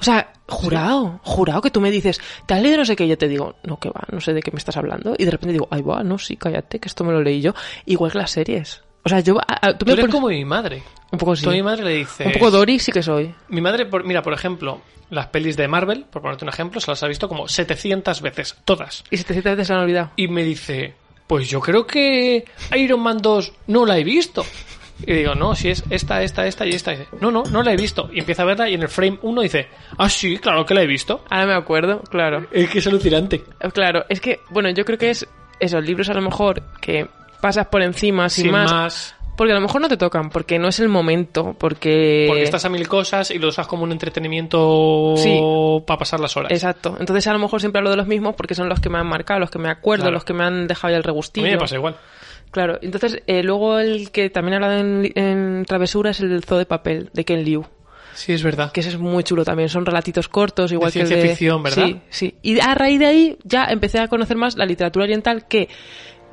O 0.00 0.02
sea, 0.02 0.32
jurado, 0.48 1.20
jurado 1.22 1.60
que 1.62 1.70
tú 1.70 1.80
me 1.80 1.90
dices, 1.90 2.20
¿te 2.46 2.54
has 2.54 2.60
leído 2.62 2.78
no 2.78 2.84
sé 2.84 2.96
qué? 2.96 3.06
Yo 3.06 3.16
te 3.16 3.28
digo, 3.28 3.54
no, 3.62 3.78
que 3.78 3.88
va, 3.90 4.02
no 4.10 4.20
sé 4.20 4.32
de 4.34 4.42
qué 4.42 4.50
me 4.50 4.58
estás 4.58 4.76
hablando. 4.76 5.14
Y 5.16 5.24
de 5.24 5.30
repente 5.30 5.52
digo, 5.52 5.68
ay, 5.70 5.82
va, 5.82 6.02
no, 6.02 6.18
sí, 6.18 6.36
cállate, 6.36 6.78
que 6.80 6.88
esto 6.88 7.04
me 7.04 7.12
lo 7.12 7.22
leí 7.22 7.40
yo. 7.40 7.54
Igual 7.86 8.10
que 8.12 8.18
las 8.18 8.30
series. 8.32 8.82
O 9.04 9.08
sea, 9.08 9.20
yo, 9.20 9.38
a- 9.38 9.68
a- 9.68 9.72
tú 9.78 9.84
Tú 9.84 9.86
me 9.86 9.92
eres 9.92 10.04
pones- 10.06 10.14
como 10.14 10.28
mi 10.28 10.44
madre. 10.44 10.82
un 11.12 11.18
poco 11.18 11.36
sí. 11.36 11.44
Tú 11.44 11.50
a 11.50 11.52
mi 11.52 11.62
madre 11.62 11.84
le 11.84 11.94
dices... 11.96 12.26
Un 12.26 12.32
poco 12.32 12.50
Dory 12.50 12.78
sí 12.80 12.90
que 12.92 13.02
soy. 13.02 13.32
Mi 13.48 13.60
madre, 13.60 13.86
por- 13.86 14.04
mira, 14.04 14.22
por 14.22 14.32
ejemplo, 14.32 14.80
las 15.10 15.28
pelis 15.28 15.56
de 15.56 15.68
Marvel, 15.68 16.04
por 16.10 16.22
ponerte 16.22 16.44
un 16.44 16.48
ejemplo, 16.48 16.80
se 16.80 16.90
las 16.90 17.02
ha 17.02 17.06
visto 17.08 17.28
como 17.28 17.46
700 17.48 18.20
veces, 18.20 18.56
todas. 18.64 19.04
Y 19.10 19.16
700 19.18 19.52
veces 19.52 19.66
se 19.68 19.72
han 19.74 19.78
olvidado. 19.80 20.10
Y 20.16 20.26
me 20.28 20.42
dice, 20.42 20.94
pues 21.28 21.48
yo 21.48 21.60
creo 21.60 21.86
que 21.86 22.44
Iron 22.76 23.00
Man 23.00 23.18
2 23.22 23.52
no 23.68 23.86
la 23.86 23.96
he 23.98 24.04
visto. 24.04 24.44
Y 25.06 25.12
digo, 25.12 25.34
no, 25.34 25.54
si 25.54 25.70
es 25.70 25.82
esta, 25.90 26.22
esta, 26.22 26.46
esta 26.46 26.66
y 26.66 26.70
esta. 26.70 26.92
Y 26.92 26.98
dice, 26.98 27.08
no, 27.20 27.30
no, 27.30 27.42
no 27.44 27.62
la 27.62 27.72
he 27.72 27.76
visto. 27.76 28.08
Y 28.12 28.20
empieza 28.20 28.42
a 28.42 28.46
verla 28.46 28.68
y 28.68 28.74
en 28.74 28.82
el 28.82 28.88
frame 28.88 29.18
1 29.22 29.40
dice, 29.42 29.68
ah, 29.98 30.08
sí, 30.08 30.38
claro 30.38 30.64
que 30.64 30.74
la 30.74 30.82
he 30.82 30.86
visto. 30.86 31.24
Ahora 31.30 31.46
me 31.46 31.54
acuerdo, 31.54 32.00
claro. 32.02 32.46
Es 32.52 32.70
que 32.70 32.78
es 32.78 32.86
alucinante. 32.86 33.42
Eh, 33.60 33.70
Claro, 33.72 34.04
es 34.08 34.20
que, 34.20 34.40
bueno, 34.50 34.70
yo 34.70 34.84
creo 34.84 34.96
que 34.98 35.10
es 35.10 35.26
esos 35.60 35.84
libros 35.84 36.08
a 36.10 36.14
lo 36.14 36.22
mejor 36.22 36.62
que 36.80 37.06
pasas 37.40 37.66
por 37.66 37.82
encima 37.82 38.28
sin, 38.28 38.44
Sin 38.44 38.52
más, 38.52 38.72
más. 38.72 39.14
Porque 39.36 39.50
a 39.52 39.56
lo 39.56 39.60
mejor 39.62 39.80
no 39.80 39.88
te 39.88 39.96
tocan, 39.96 40.30
porque 40.30 40.60
no 40.60 40.68
es 40.68 40.78
el 40.78 40.88
momento, 40.88 41.56
porque... 41.58 42.26
Porque 42.28 42.44
estás 42.44 42.64
a 42.64 42.68
mil 42.68 42.86
cosas 42.86 43.32
y 43.32 43.38
lo 43.40 43.48
usas 43.48 43.66
como 43.66 43.82
un 43.82 43.90
entretenimiento 43.90 45.14
Sí. 45.16 45.40
para 45.86 45.98
pasar 45.98 46.20
las 46.20 46.36
horas. 46.36 46.52
Exacto. 46.52 46.96
Entonces 47.00 47.26
a 47.26 47.32
lo 47.32 47.38
mejor 47.40 47.60
siempre 47.60 47.78
hablo 47.80 47.90
de 47.90 47.96
los 47.96 48.06
mismos 48.06 48.34
porque 48.36 48.54
son 48.54 48.68
los 48.68 48.78
que 48.80 48.88
me 48.90 48.98
han 48.98 49.06
marcado, 49.08 49.40
los 49.40 49.50
que 49.50 49.58
me 49.58 49.70
acuerdo, 49.70 50.04
Claro. 50.04 50.14
los 50.14 50.24
que 50.24 50.34
me 50.34 50.44
han 50.44 50.66
dejado 50.68 50.92
ya 50.92 50.98
el 50.98 51.02
a 51.02 51.06
regustillo. 51.06 51.46
mí 51.46 51.52
me 51.52 51.58
pasa 51.58 51.74
igual. 51.76 51.96
Claro. 52.54 52.78
Entonces, 52.82 53.20
eh, 53.26 53.42
luego 53.42 53.80
el 53.80 54.12
que 54.12 54.30
también 54.30 54.52
he 54.52 54.56
hablado 54.58 54.78
en, 54.78 55.10
en 55.16 55.64
Travesura 55.64 56.12
es 56.12 56.20
el 56.20 56.44
Zoo 56.44 56.56
de 56.56 56.66
Papel, 56.66 57.10
de 57.12 57.24
Ken 57.24 57.42
Liu. 57.42 57.66
Sí, 58.14 58.32
es 58.32 58.44
verdad. 58.44 58.70
Que 58.70 58.78
ese 58.78 58.90
es 58.90 58.96
muy 58.96 59.24
chulo 59.24 59.44
también. 59.44 59.68
Son 59.68 59.84
relatitos 59.84 60.28
cortos, 60.28 60.70
igual 60.70 60.92
que 60.92 61.00
el 61.00 61.08
ciencia 61.08 61.20
de... 61.20 61.30
ficción, 61.30 61.64
¿verdad? 61.64 61.84
Sí, 61.84 62.00
sí. 62.10 62.34
Y 62.42 62.60
a 62.60 62.72
raíz 62.76 63.00
de 63.00 63.06
ahí 63.06 63.36
ya 63.42 63.64
empecé 63.64 63.98
a 63.98 64.06
conocer 64.06 64.36
más 64.36 64.56
la 64.56 64.66
literatura 64.66 65.02
oriental 65.02 65.48
que... 65.48 65.68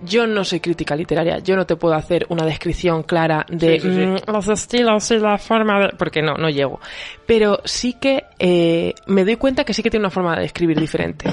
Yo 0.03 0.27
no 0.27 0.43
soy 0.43 0.59
crítica 0.59 0.95
literaria, 0.95 1.39
yo 1.39 1.55
no 1.55 1.65
te 1.65 1.75
puedo 1.75 1.93
hacer 1.95 2.25
una 2.29 2.43
descripción 2.43 3.03
clara 3.03 3.45
de 3.49 3.79
Sí, 3.79 3.87
sí, 3.87 3.95
sí. 3.95 4.05
mm, 4.05 4.15
los 4.31 4.47
estilos 4.47 5.09
y 5.11 5.17
la 5.17 5.39
forma 5.39 5.79
de... 5.79 5.89
Porque 5.97 6.21
no, 6.21 6.35
no 6.35 6.49
llego. 6.49 6.79
Pero 7.25 7.61
sí 7.65 7.93
que 7.93 8.25
eh, 8.37 8.93
me 9.07 9.25
doy 9.25 9.37
cuenta 9.37 9.63
que 9.63 9.73
sí 9.73 9.81
que 9.81 9.89
tiene 9.89 10.05
una 10.05 10.11
forma 10.11 10.35
de 10.35 10.45
escribir 10.45 10.79
diferente. 10.79 11.31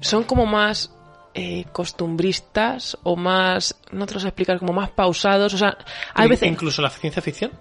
Son 0.00 0.22
como 0.22 0.46
más 0.46 0.92
eh, 1.38 1.64
costumbristas 1.72 2.98
o 3.02 3.16
más... 3.16 3.76
No 3.92 4.06
te 4.06 4.14
lo 4.14 4.20
sé 4.20 4.28
explicar, 4.28 4.58
como 4.58 4.72
más 4.72 4.90
pausados. 4.90 5.54
O 5.54 5.58
sea, 5.58 5.76
hay 6.14 6.24
In- 6.24 6.30
veces... 6.30 6.48
Incluso 6.48 6.82
la 6.82 6.90
ciencia 6.90 7.22
ficción. 7.22 7.52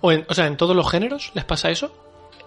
O, 0.00 0.12
en- 0.12 0.26
o 0.28 0.34
sea, 0.34 0.46
en 0.46 0.56
todos 0.56 0.76
los 0.76 0.90
géneros 0.90 1.30
les 1.34 1.44
pasa 1.44 1.70
eso. 1.70 1.92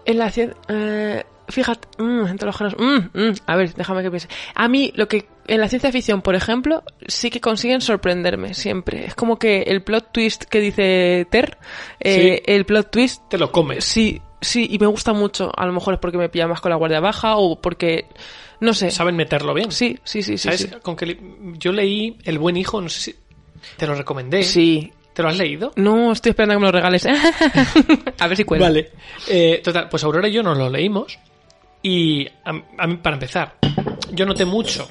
En 0.06 0.18
la 0.18 0.31
cien- 0.31 0.56
eh, 0.70 1.24
fíjate, 1.48 1.88
mm, 2.02 2.28
entre 2.28 2.46
los 2.46 2.56
géneros, 2.56 2.80
mm, 2.80 3.20
mm, 3.20 3.34
a 3.48 3.56
ver, 3.56 3.74
déjame 3.74 4.02
que 4.04 4.10
piense. 4.10 4.28
A 4.56 4.68
mí, 4.68 4.92
lo 4.96 5.08
que 5.08 5.28
en 5.48 5.60
la 5.60 5.68
ciencia 5.68 5.92
ficción, 5.92 6.22
por 6.22 6.36
ejemplo, 6.36 6.84
sí 7.08 7.30
que 7.30 7.42
consiguen 7.42 7.82
sorprenderme 7.82 8.54
siempre. 8.54 9.06
Es 9.08 9.16
como 9.16 9.38
que 9.40 9.64
el 9.64 9.84
plot 9.84 10.12
twist 10.12 10.44
que 10.44 10.60
dice 10.62 11.28
Ter, 11.32 11.58
eh, 12.00 12.44
el 12.46 12.66
plot 12.66 12.92
twist, 12.92 13.24
Te 13.30 13.38
lo 13.40 13.52
comes. 13.52 13.84
sí, 13.84 14.22
sí, 14.40 14.68
y 14.70 14.78
me 14.80 14.86
gusta 14.88 15.12
mucho. 15.12 15.52
A 15.58 15.66
lo 15.66 15.74
mejor 15.74 15.96
es 15.96 16.00
porque 16.00 16.18
me 16.20 16.30
pilla 16.30 16.48
más 16.48 16.62
con 16.62 16.70
la 16.70 16.75
guardia 16.78 17.00
baja 17.00 17.36
o 17.38 17.60
porque, 17.60 18.06
no 18.60 18.74
sé. 18.74 18.92
Saben 18.92 19.16
meterlo 19.16 19.54
bien. 19.54 19.72
Sí, 19.72 19.98
sí, 20.04 20.22
sí, 20.24 20.38
sí. 20.38 20.44
¿Sabes? 20.50 20.62
Sí. 20.62 20.70
Con 20.82 20.96
que 20.96 21.18
yo 21.58 21.72
leí 21.72 22.18
El 22.24 22.40
buen 22.40 22.58
hijo, 22.58 22.82
no 22.82 22.90
sé 22.90 23.00
si 23.00 23.16
te 23.78 23.86
lo 23.88 23.96
recomendé. 23.96 24.44
Sí. 24.44 24.92
¿Te 25.13 25.24
lo 25.24 25.30
has 25.30 25.38
leído? 25.38 25.72
No, 25.75 26.12
estoy 26.13 26.30
esperando 26.30 26.54
a 26.54 26.56
que 26.58 26.60
me 26.62 26.66
lo 26.68 26.72
regales. 26.72 27.06
a 28.20 28.28
ver 28.28 28.38
si 28.38 28.44
cuela. 28.46 28.66
Vale. 28.68 28.92
Eh, 29.28 29.62
total, 29.63 29.89
pues 29.89 30.04
Aurora 30.04 30.28
y 30.30 30.32
yo 30.34 30.44
nos 30.44 30.58
lo 30.58 30.70
leímos 30.70 31.20
y 31.82 32.25
a, 32.46 32.51
a 32.78 32.88
mí, 32.88 32.98
para 32.98 33.16
empezar, 33.16 33.56
yo 34.12 34.25
noté 34.25 34.46
mucho 34.46 34.88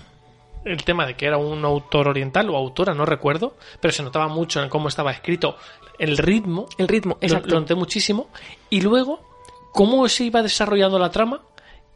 el 0.65 0.83
tema 0.85 1.07
de 1.07 1.15
que 1.15 1.25
era 1.27 1.39
un 1.39 1.65
autor 1.65 2.09
oriental 2.09 2.51
o 2.51 2.57
autora, 2.57 2.93
no 2.95 3.07
recuerdo, 3.07 3.57
pero 3.81 3.93
se 3.93 4.03
notaba 4.03 4.29
mucho 4.29 4.63
en 4.63 4.69
cómo 4.69 4.89
estaba 4.89 5.13
escrito 5.13 5.57
el 5.99 6.19
ritmo. 6.19 6.67
El 6.77 6.89
ritmo, 6.89 7.17
Lo- 7.21 7.27
exacto. 7.27 7.49
Lo, 7.55 7.61
noté 7.61 7.75
muchísimo. 7.75 8.29
Y 8.69 8.83
luego, 8.83 9.21
cómo 9.73 10.07
se 10.09 10.25
iba 10.25 10.43
desarrollando 10.43 10.99
la 10.99 11.11
trama, 11.11 11.41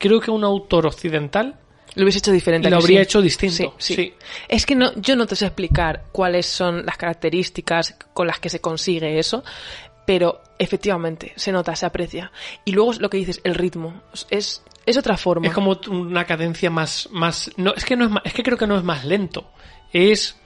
creo 0.03 0.21
que 0.21 0.33
un 0.33 0.43
autor 0.43 0.87
occidental 0.87 1.57
Lo 1.95 2.03
hubiese 2.03 2.19
hecho 2.19 2.33
diferente. 2.33 2.67
¿a 2.67 2.71
lo 2.73 2.79
habría 2.79 2.99
sí? 2.99 3.03
hecho 3.05 3.23
distinto. 3.23 3.75
Sí, 3.79 3.95
sí. 3.95 4.03
Sí. 4.03 4.15
Es 4.49 4.67
que 4.67 4.75
no, 4.75 4.93
yo 4.97 5.15
no 5.15 5.27
te 5.27 5.37
sé 5.37 5.47
explicar 5.47 6.07
cuáles 6.11 6.47
son 6.47 6.85
las 6.85 6.97
características 6.97 7.97
con 8.13 8.27
las 8.27 8.41
que 8.41 8.51
se 8.51 8.61
consigue 8.61 9.19
eso, 9.21 9.45
pero 10.05 10.43
efectivamente 10.59 11.33
se 11.37 11.53
nota, 11.53 11.77
se 11.77 11.87
aprecia. 11.87 12.33
Y 12.65 12.73
luego 12.73 12.95
lo 12.95 13.09
que 13.09 13.19
dices, 13.19 13.41
el 13.45 13.55
ritmo, 13.55 14.03
es, 14.29 14.63
es 14.85 14.97
otra 14.97 15.17
forma. 15.17 15.47
Es 15.47 15.55
como 15.55 15.79
una 15.89 16.25
cadencia 16.25 16.69
más, 16.69 17.09
más, 17.13 17.53
no, 17.57 17.73
es 17.75 17.85
que 17.85 17.95
no 17.95 18.07
es 18.07 18.11
más, 18.11 18.25
es 18.27 18.35
que 18.35 18.43
creo 18.43 18.59
que 18.59 18.67
no 18.67 18.77
es 18.77 18.83
más 18.83 19.05
lento, 19.05 19.53
es 19.93 20.37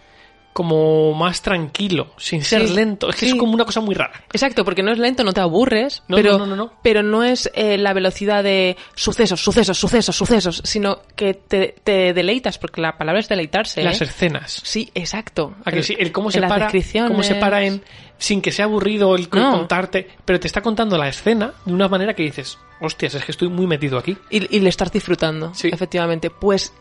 como 0.56 1.12
más 1.12 1.42
tranquilo, 1.42 2.14
sin 2.16 2.42
ser 2.42 2.66
Sí, 2.66 2.74
lento, 2.74 3.10
es 3.10 3.16
que 3.16 3.26
sí. 3.26 3.32
es 3.32 3.38
como 3.38 3.52
una 3.52 3.66
cosa 3.66 3.82
muy 3.82 3.94
rara. 3.94 4.24
Exacto, 4.32 4.64
porque 4.64 4.82
no 4.82 4.90
es 4.90 4.96
lento, 4.98 5.22
no 5.22 5.34
te 5.34 5.42
aburres, 5.42 6.02
No, 6.08 6.16
pero, 6.16 6.38
no, 6.38 6.56
no, 6.56 6.72
pero 6.82 7.02
no 7.02 7.22
es 7.22 7.50
eh, 7.54 7.76
la 7.76 7.92
velocidad 7.92 8.42
de 8.42 8.74
sucesos, 8.94 9.38
sucesos, 9.38 9.76
sucesos, 9.78 10.16
sucesos, 10.16 10.62
sino 10.64 11.00
que 11.14 11.34
te, 11.34 11.74
te 11.84 12.14
deleitas, 12.14 12.56
porque 12.56 12.80
la 12.80 12.96
palabra 12.96 13.20
es 13.20 13.28
deleitarse. 13.28 13.82
Las 13.82 14.00
¿eh? 14.00 14.04
escenas. 14.04 14.62
Sí, 14.64 14.90
exacto. 14.94 15.54
A 15.66 15.70
que 15.70 15.82
sí, 15.82 15.94
el 15.98 16.10
cómo 16.10 16.30
se 16.30 16.40
para, 16.40 16.70
cómo 17.06 17.22
se 17.22 17.34
para 17.34 17.62
en 17.62 17.82
sin 18.16 18.40
que 18.40 18.50
sea 18.50 18.64
aburrido 18.64 19.14
el 19.14 19.28
contarte, 19.28 20.08
pero 20.24 20.40
te 20.40 20.46
está 20.46 20.62
contando 20.62 20.96
la 20.96 21.06
escena 21.06 21.52
de 21.66 21.74
una 21.74 21.86
manera 21.86 22.14
que 22.14 22.22
dices, 22.22 22.56
hostias, 22.80 23.14
es 23.14 23.22
que 23.26 23.32
estoy 23.32 23.48
muy 23.48 23.66
metido 23.66 23.98
aquí. 23.98 24.16
Y, 24.30 24.56
y 24.56 24.60
le 24.60 24.70
estás 24.70 24.90
disfrutando, 24.90 25.52
Sí. 25.52 25.68
efectivamente. 25.70 26.30
Pues 26.30 26.72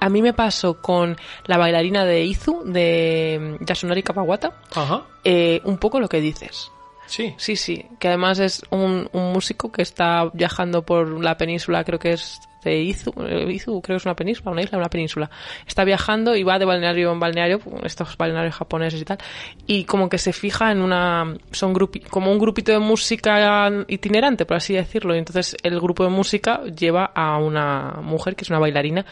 a 0.00 0.08
mí 0.08 0.22
me 0.22 0.32
pasó 0.32 0.80
con 0.80 1.16
la 1.46 1.58
bailarina 1.58 2.04
de 2.04 2.24
Izu, 2.24 2.62
de 2.64 3.56
Yasunari 3.60 4.02
Kawabata, 4.02 4.52
Ajá. 4.74 5.04
eh, 5.24 5.60
un 5.64 5.78
poco 5.78 6.00
lo 6.00 6.08
que 6.08 6.20
dices. 6.20 6.70
Sí. 7.06 7.34
Sí, 7.36 7.54
sí, 7.56 7.86
que 8.00 8.08
además 8.08 8.38
es 8.40 8.62
un, 8.70 9.08
un 9.12 9.32
músico 9.32 9.70
que 9.70 9.82
está 9.82 10.28
viajando 10.32 10.82
por 10.82 11.22
la 11.22 11.36
península, 11.36 11.84
creo 11.84 12.00
que 12.00 12.12
es 12.14 12.40
de 12.64 12.82
Izu, 12.82 13.12
eh, 13.24 13.52
Izu 13.52 13.80
creo 13.80 13.94
que 13.94 14.00
es 14.00 14.04
una 14.04 14.16
península, 14.16 14.50
una 14.50 14.62
isla, 14.62 14.78
una 14.78 14.88
península. 14.90 15.30
Está 15.68 15.84
viajando 15.84 16.34
y 16.34 16.42
va 16.42 16.58
de 16.58 16.64
balneario 16.64 17.12
en 17.12 17.20
balneario, 17.20 17.60
estos 17.84 18.16
balnearios 18.16 18.56
japoneses 18.56 19.00
y 19.00 19.04
tal, 19.04 19.18
y 19.68 19.84
como 19.84 20.08
que 20.08 20.18
se 20.18 20.32
fija 20.32 20.72
en 20.72 20.80
una, 20.82 21.36
son 21.52 21.72
grupi, 21.72 22.00
como 22.00 22.32
un 22.32 22.40
grupito 22.40 22.72
de 22.72 22.80
música 22.80 23.70
itinerante, 23.86 24.44
por 24.46 24.56
así 24.56 24.74
decirlo, 24.74 25.14
y 25.14 25.18
entonces 25.18 25.56
el 25.62 25.78
grupo 25.80 26.02
de 26.02 26.10
música 26.10 26.62
lleva 26.64 27.04
a 27.14 27.38
una 27.38 28.00
mujer 28.02 28.34
que 28.34 28.42
es 28.42 28.50
una 28.50 28.58
bailarina 28.58 29.06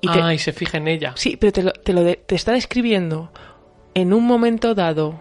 y 0.00 0.08
ah, 0.08 0.32
y 0.34 0.38
se 0.38 0.52
fija 0.52 0.78
en 0.78 0.88
ella. 0.88 1.12
Sí, 1.16 1.36
pero 1.36 1.52
te, 1.52 1.62
lo- 1.62 1.72
te, 1.72 1.92
lo 1.92 2.02
de- 2.04 2.16
te 2.16 2.34
está 2.34 2.52
describiendo 2.52 3.30
en 3.94 4.12
un 4.12 4.24
momento 4.24 4.74
dado 4.74 5.18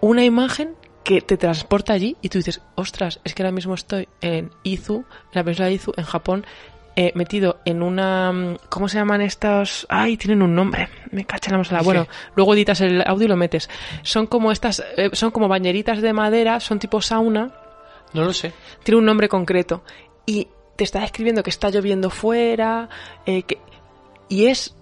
una 0.00 0.24
imagen 0.24 0.74
que 1.04 1.20
te 1.20 1.36
transporta 1.36 1.92
allí 1.92 2.16
y 2.22 2.28
tú 2.28 2.38
dices, 2.38 2.60
ostras, 2.74 3.20
es 3.24 3.34
que 3.34 3.42
ahora 3.42 3.52
mismo 3.52 3.74
estoy 3.74 4.08
en 4.20 4.50
Izu, 4.62 4.96
en 4.98 5.04
la 5.32 5.44
península 5.44 5.68
de 5.68 5.74
Izu, 5.74 5.92
en 5.96 6.04
Japón, 6.04 6.46
eh, 6.96 7.12
metido 7.14 7.60
en 7.64 7.82
una... 7.82 8.32
mm, 8.32 8.56
¿Cómo 8.68 8.88
se 8.88 8.98
llaman 8.98 9.20
estos? 9.20 9.86
Ay, 9.88 10.16
tienen 10.16 10.42
un 10.42 10.54
nombre. 10.54 10.88
Me 11.12 11.24
cacha 11.24 11.50
la 11.52 11.58
masala. 11.58 11.82
Bueno, 11.82 12.06
luego 12.34 12.54
editas 12.54 12.80
el 12.80 13.02
audio 13.06 13.26
y 13.26 13.28
lo 13.28 13.36
metes. 13.36 13.70
Son 14.02 14.26
como 14.26 14.50
estas, 14.52 14.82
eh, 14.96 15.10
son 15.12 15.30
como 15.30 15.48
bañeritas 15.48 16.02
de 16.02 16.12
madera, 16.12 16.60
son 16.60 16.78
tipo 16.78 17.00
sauna. 17.00 17.52
No 18.14 18.24
lo 18.24 18.32
sé. 18.32 18.52
Tiene 18.82 18.98
un 18.98 19.04
nombre 19.04 19.28
concreto. 19.28 19.82
Y 20.26 20.48
te 20.76 20.84
está 20.84 21.00
describiendo 21.00 21.42
que 21.42 21.50
está 21.50 21.70
lloviendo 21.70 22.10
fuera, 22.10 22.88
eh, 23.26 23.42
que, 23.44 23.58
y 24.28 24.46
es, 24.46 24.74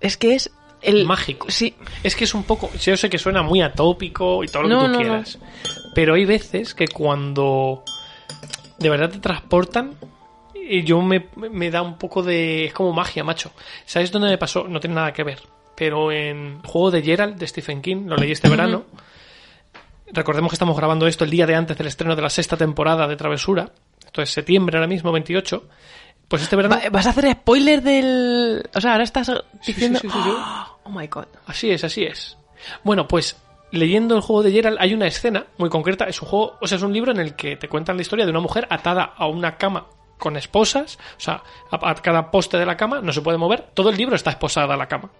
es 0.00 0.16
que 0.16 0.34
es 0.34 0.50
el 0.84 1.06
Mágico. 1.06 1.50
Sí, 1.50 1.74
Es 2.02 2.14
que 2.14 2.24
es 2.24 2.34
un 2.34 2.44
poco. 2.44 2.70
Yo 2.78 2.96
sé 2.96 3.08
que 3.08 3.18
suena 3.18 3.42
muy 3.42 3.62
atópico 3.62 4.44
y 4.44 4.48
todo 4.48 4.64
lo 4.64 4.68
No, 4.68 4.80
que 4.80 4.84
tú 4.86 4.92
no, 4.92 4.98
quieras. 4.98 5.38
Pero 5.94 6.14
hay 6.14 6.26
veces 6.26 6.74
que 6.74 6.88
cuando 6.88 7.82
de 8.78 8.90
verdad 8.90 9.10
te 9.10 9.18
transportan, 9.18 9.94
y 10.54 10.82
yo 10.82 11.00
me, 11.00 11.28
me 11.36 11.70
da 11.70 11.82
un 11.82 11.96
poco 11.96 12.22
de. 12.22 12.66
Es 12.66 12.72
como 12.72 12.92
magia, 12.92 13.24
macho. 13.24 13.52
¿Sabes 13.86 14.10
dónde 14.12 14.28
me 14.28 14.38
pasó? 14.38 14.68
No 14.68 14.80
tiene 14.80 14.96
nada 14.96 15.12
que 15.12 15.24
ver. 15.24 15.40
Pero 15.74 16.12
en 16.12 16.60
el 16.62 16.66
juego 16.66 16.90
de 16.90 17.02
Gerald 17.02 17.36
de 17.36 17.46
Stephen 17.46 17.82
King, 17.82 18.06
lo 18.06 18.16
leí 18.16 18.32
este 18.32 18.48
verano. 18.48 18.84
Recordemos 20.12 20.50
que 20.50 20.54
estamos 20.54 20.76
grabando 20.76 21.06
esto 21.06 21.24
el 21.24 21.30
día 21.30 21.46
de 21.46 21.54
antes 21.54 21.76
del 21.76 21.88
estreno 21.88 22.14
de 22.14 22.22
la 22.22 22.30
sexta 22.30 22.56
temporada 22.56 23.08
de 23.08 23.16
Travesura. 23.16 23.70
Esto 24.04 24.22
es 24.22 24.30
septiembre 24.30 24.76
ahora 24.76 24.86
mismo, 24.86 25.10
28. 25.10 25.64
Pues 26.28 26.42
este 26.42 26.56
verano. 26.56 26.76
Va- 26.76 26.90
¿Vas 26.90 27.06
a 27.06 27.10
hacer 27.10 27.30
spoiler 27.32 27.82
del...? 27.82 28.68
O 28.74 28.80
sea, 28.80 28.92
ahora 28.92 29.04
estás 29.04 29.30
diciendo... 29.66 29.98
sí, 30.00 30.08
sí, 30.08 30.14
sí, 30.14 30.22
sí. 30.24 30.30
Oh 30.84 30.90
my 30.90 31.06
god. 31.06 31.26
Así 31.46 31.70
es, 31.70 31.84
así 31.84 32.04
es. 32.04 32.36
Bueno, 32.82 33.06
pues 33.08 33.36
leyendo 33.72 34.14
el 34.16 34.20
juego 34.22 34.42
de 34.42 34.52
Gerald 34.52 34.78
hay 34.80 34.94
una 34.94 35.06
escena 35.06 35.46
muy 35.58 35.68
concreta. 35.68 36.04
Es 36.04 36.20
un 36.22 36.28
juego, 36.28 36.56
o 36.60 36.66
sea, 36.66 36.76
es 36.76 36.82
un 36.82 36.92
libro 36.92 37.12
en 37.12 37.18
el 37.20 37.34
que 37.34 37.56
te 37.56 37.68
cuentan 37.68 37.96
la 37.96 38.02
historia 38.02 38.24
de 38.24 38.30
una 38.30 38.40
mujer 38.40 38.66
atada 38.70 39.14
a 39.16 39.26
una 39.26 39.56
cama 39.56 39.86
con 40.18 40.36
esposas, 40.36 40.96
o 41.18 41.20
sea, 41.20 41.42
a, 41.70 41.90
a 41.90 41.94
cada 41.96 42.30
poste 42.30 42.56
de 42.56 42.64
la 42.64 42.76
cama 42.76 43.00
no 43.02 43.12
se 43.12 43.20
puede 43.20 43.36
mover. 43.36 43.62
Todo 43.74 43.90
el 43.90 43.96
libro 43.96 44.14
está 44.16 44.30
esposada 44.30 44.74
a 44.74 44.76
la 44.76 44.86
cama. 44.88 45.10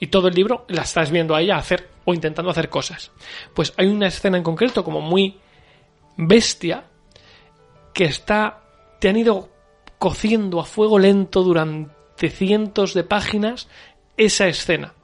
Y 0.00 0.06
todo 0.08 0.28
el 0.28 0.34
libro 0.34 0.64
la 0.68 0.82
estás 0.82 1.10
viendo 1.10 1.34
a 1.34 1.40
ella 1.40 1.56
hacer 1.56 1.88
o 2.04 2.14
intentando 2.14 2.50
hacer 2.50 2.68
cosas. 2.68 3.10
Pues 3.54 3.72
hay 3.76 3.86
una 3.86 4.06
escena 4.06 4.36
en 4.38 4.42
concreto 4.42 4.82
como 4.82 5.00
muy 5.00 5.38
bestia 6.16 6.84
que 7.92 8.04
está 8.04 8.60
te 9.00 9.08
han 9.08 9.16
ido 9.16 9.48
cociendo 9.98 10.60
a 10.60 10.64
fuego 10.64 10.98
lento 10.98 11.42
durante 11.42 12.30
cientos 12.30 12.94
de 12.94 13.04
páginas 13.04 13.68
esa 14.16 14.46
escena. 14.46 14.94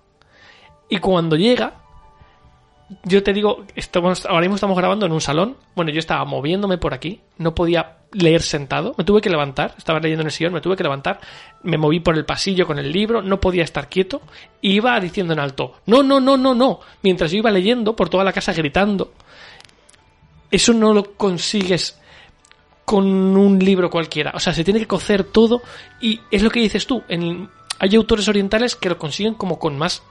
Y 0.88 0.98
cuando 0.98 1.36
llega, 1.36 1.74
yo 3.04 3.22
te 3.22 3.32
digo, 3.32 3.64
estamos, 3.74 4.26
ahora 4.26 4.42
mismo 4.42 4.56
estamos 4.56 4.76
grabando 4.76 5.06
en 5.06 5.12
un 5.12 5.20
salón. 5.20 5.56
Bueno, 5.74 5.90
yo 5.90 5.98
estaba 5.98 6.24
moviéndome 6.24 6.78
por 6.78 6.94
aquí, 6.94 7.20
no 7.38 7.54
podía 7.54 7.98
leer 8.12 8.42
sentado, 8.42 8.94
me 8.96 9.04
tuve 9.04 9.20
que 9.20 9.30
levantar, 9.30 9.74
estaba 9.76 9.98
leyendo 9.98 10.22
en 10.22 10.26
el 10.26 10.32
sillón, 10.32 10.52
me 10.52 10.60
tuve 10.60 10.76
que 10.76 10.84
levantar, 10.84 11.20
me 11.62 11.78
moví 11.78 12.00
por 12.00 12.16
el 12.16 12.24
pasillo 12.24 12.66
con 12.66 12.78
el 12.78 12.92
libro, 12.92 13.22
no 13.22 13.40
podía 13.40 13.64
estar 13.64 13.88
quieto, 13.88 14.22
iba 14.60 14.98
diciendo 15.00 15.32
en 15.32 15.40
alto, 15.40 15.80
no, 15.86 16.02
no, 16.02 16.20
no, 16.20 16.36
no, 16.36 16.54
no, 16.54 16.80
mientras 17.02 17.32
yo 17.32 17.38
iba 17.38 17.50
leyendo 17.50 17.96
por 17.96 18.08
toda 18.08 18.22
la 18.22 18.32
casa 18.32 18.52
gritando. 18.52 19.12
Eso 20.50 20.72
no 20.72 20.94
lo 20.94 21.14
consigues 21.14 21.98
con 22.84 23.06
un 23.06 23.58
libro 23.58 23.90
cualquiera. 23.90 24.32
O 24.34 24.38
sea, 24.40 24.52
se 24.52 24.64
tiene 24.64 24.80
que 24.80 24.86
cocer 24.86 25.24
todo 25.24 25.62
y 26.00 26.20
es 26.30 26.42
lo 26.42 26.50
que 26.50 26.60
dices 26.60 26.86
tú. 26.86 27.02
En, 27.08 27.48
hay 27.78 27.94
autores 27.96 28.28
orientales 28.28 28.76
que 28.76 28.88
lo 28.88 28.98
consiguen 28.98 29.34
como 29.34 29.58
con 29.58 29.76
más, 29.78 30.02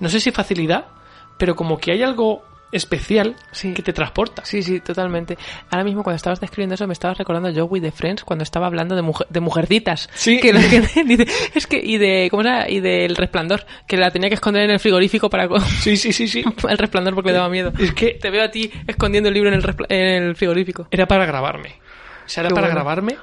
no 0.00 0.08
sé 0.08 0.20
si 0.20 0.30
facilidad, 0.30 0.86
pero 1.38 1.54
como 1.56 1.78
que 1.78 1.92
hay 1.92 2.02
algo 2.02 2.42
especial 2.72 3.36
Sí. 3.50 3.74
que 3.74 3.82
te 3.82 3.92
transporta. 3.92 4.44
Sí, 4.46 4.62
sí, 4.62 4.80
totalmente. 4.80 5.36
Ahora 5.70 5.84
mismo 5.84 6.02
cuando 6.02 6.16
estabas 6.16 6.40
describiendo 6.40 6.74
eso 6.74 6.86
me 6.86 6.94
estabas 6.94 7.18
recordando 7.18 7.50
a 7.50 7.52
Joey 7.52 7.82
de 7.82 7.92
Friends 7.92 8.24
cuando 8.24 8.42
estaba 8.44 8.66
hablando 8.66 8.96
de, 8.96 9.02
mujer, 9.02 9.26
de 9.28 9.40
mujercitas. 9.40 10.08
Sí. 10.14 10.40
Que, 10.40 10.52
dice, 11.04 11.26
es 11.54 11.66
que, 11.66 11.76
y 11.84 11.98
de, 11.98 12.28
¿cómo 12.30 12.40
era? 12.42 12.70
Y 12.70 12.80
del 12.80 13.14
resplandor, 13.14 13.66
que 13.86 13.98
la 13.98 14.10
tenía 14.10 14.30
que 14.30 14.36
esconder 14.36 14.62
en 14.64 14.70
el 14.70 14.80
frigorífico 14.80 15.28
para, 15.28 15.48
Sí, 15.60 15.98
sí, 15.98 16.14
sí, 16.14 16.26
sí. 16.26 16.42
el 16.68 16.78
resplandor 16.78 17.14
porque 17.14 17.30
le 17.30 17.36
daba 17.36 17.50
miedo. 17.50 17.72
Es 17.78 17.92
que 17.92 18.14
Te 18.14 18.30
veo 18.30 18.42
a 18.42 18.50
ti 18.50 18.70
escondiendo 18.86 19.28
el 19.28 19.34
libro 19.34 19.50
en 19.50 19.56
el, 19.56 19.76
en 19.90 20.22
el 20.24 20.34
frigorífico. 20.36 20.88
era 20.90 21.06
para 21.06 21.26
grabarme. 21.26 21.74
Era 22.36 22.48
Qué 22.48 22.54
para 22.54 22.66
bueno. 22.68 22.74
grabarme 22.74 23.16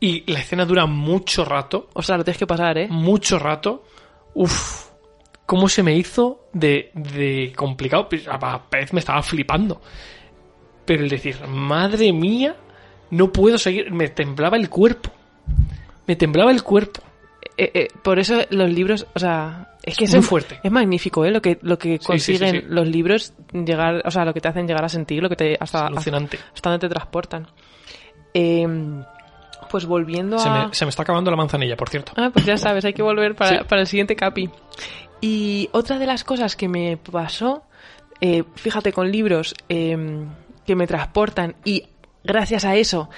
y 0.00 0.30
la 0.32 0.38
escena 0.40 0.64
dura 0.64 0.86
mucho 0.86 1.44
rato. 1.44 1.88
O 1.94 2.02
sea, 2.02 2.16
lo 2.16 2.24
tienes 2.24 2.38
que 2.38 2.46
pasar, 2.46 2.78
¿eh? 2.78 2.88
mucho 2.88 3.38
rato. 3.38 3.84
Uf, 4.34 4.86
cómo 5.46 5.68
se 5.68 5.82
me 5.82 5.94
hizo 5.94 6.48
de, 6.52 6.90
de 6.94 7.52
complicado. 7.54 8.08
Pues, 8.08 8.26
A 8.28 8.38
la 8.38 8.62
vez 8.70 8.92
me 8.92 9.00
estaba 9.00 9.22
flipando. 9.22 9.80
Pero 10.84 11.02
el 11.04 11.10
decir, 11.10 11.36
madre 11.46 12.12
mía, 12.12 12.56
no 13.10 13.30
puedo 13.32 13.58
seguir. 13.58 13.92
Me 13.92 14.08
temblaba 14.08 14.56
el 14.56 14.68
cuerpo. 14.68 15.10
Me 16.06 16.16
temblaba 16.16 16.50
el 16.50 16.62
cuerpo. 16.62 17.02
Eh, 17.56 17.70
eh, 17.74 17.88
por 18.02 18.18
eso 18.18 18.40
los 18.50 18.70
libros, 18.70 19.06
o 19.14 19.18
sea, 19.18 19.74
es 19.82 19.96
que 19.96 20.04
Es 20.04 20.10
es 20.10 20.16
muy 20.16 20.24
fuerte. 20.24 20.60
Es 20.62 20.72
magnífico, 20.72 21.24
¿eh? 21.26 21.30
Lo 21.30 21.42
que, 21.42 21.58
lo 21.60 21.78
que 21.78 21.98
consiguen 21.98 22.50
sí, 22.52 22.60
sí. 22.60 22.66
los 22.68 22.88
libros, 22.88 23.34
llegar, 23.52 24.02
o 24.04 24.10
sea, 24.10 24.24
lo 24.24 24.32
que 24.32 24.40
te 24.40 24.48
hacen 24.48 24.66
llegar 24.66 24.84
a 24.84 24.88
sentir, 24.88 25.22
lo 25.22 25.28
que 25.28 25.36
te, 25.36 25.56
hasta, 25.60 25.86
Alucinante. 25.88 26.38
hasta 26.54 26.70
donde 26.70 26.88
te 26.88 26.94
transportan. 26.94 27.46
Eh, 28.34 28.66
pues 29.70 29.86
volviendo 29.86 30.38
Se 30.38 30.48
a... 30.48 30.66
me, 30.66 30.74
se 30.74 30.84
me 30.84 30.88
está 30.90 31.02
acabando 31.02 31.30
la 31.30 31.36
manzanilla, 31.36 31.76
por 31.76 31.88
cierto. 31.88 32.12
Ah, 32.16 32.30
pues 32.32 32.44
ya 32.44 32.56
sabes, 32.56 32.84
hay 32.84 32.92
que 32.92 33.02
volver 33.02 33.34
para, 33.34 33.58
Sí. 33.58 33.64
para 33.68 33.80
el 33.82 33.86
siguiente 33.86 34.16
capi. 34.16 34.50
Y 35.20 35.68
otra 35.72 35.98
de 35.98 36.06
las 36.06 36.24
cosas 36.24 36.56
que 36.56 36.68
me 36.68 36.96
pasó, 36.96 37.62
eh, 38.20 38.42
fíjate, 38.56 38.92
con 38.92 39.10
libros 39.12 39.54
eh, 39.68 39.96
que 40.66 40.74
me 40.74 40.86
transportan 40.86 41.54
y 41.64 41.84
gracias 42.24 42.64
a 42.64 42.74
eso 42.76 43.10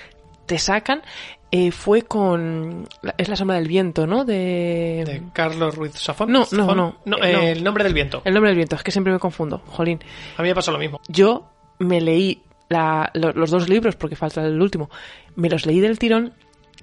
te 0.46 0.58
sacan, 0.58 1.02
eh, 1.50 1.70
fue 1.70 2.02
con... 2.02 2.88
Es 3.16 3.28
la 3.28 3.36
sombra 3.36 3.56
del 3.56 3.68
viento, 3.68 4.06
¿no? 4.06 4.24
De... 4.24 5.04
De 5.06 5.22
Carlos 5.32 5.74
Ruiz 5.76 5.94
Zafón. 5.94 6.32
No, 6.32 6.46
no, 6.50 6.74
no. 6.74 6.96
no 7.04 7.16
eh, 7.24 7.32
no. 7.32 7.40
El 7.40 7.62
nombre 7.64 7.84
del 7.84 7.94
viento. 7.94 8.22
El 8.24 8.34
nombre 8.34 8.50
del 8.50 8.56
viento, 8.56 8.76
es 8.76 8.82
que 8.82 8.90
siempre 8.90 9.12
me 9.12 9.18
confundo, 9.18 9.62
jolín. 9.68 10.00
A 10.36 10.42
mí 10.42 10.48
me 10.48 10.54
pasó 10.54 10.72
lo 10.72 10.78
mismo. 10.78 11.00
Yo 11.08 11.48
me 11.78 12.00
leí 12.00 12.42
la- 12.72 13.10
lo- 13.14 13.32
los 13.32 13.50
dos 13.50 13.68
libros, 13.68 13.94
porque 13.96 14.16
falta 14.16 14.44
el 14.44 14.60
último, 14.60 14.90
me 15.36 15.48
los 15.48 15.66
leí 15.66 15.80
del 15.80 15.98
tirón 15.98 16.32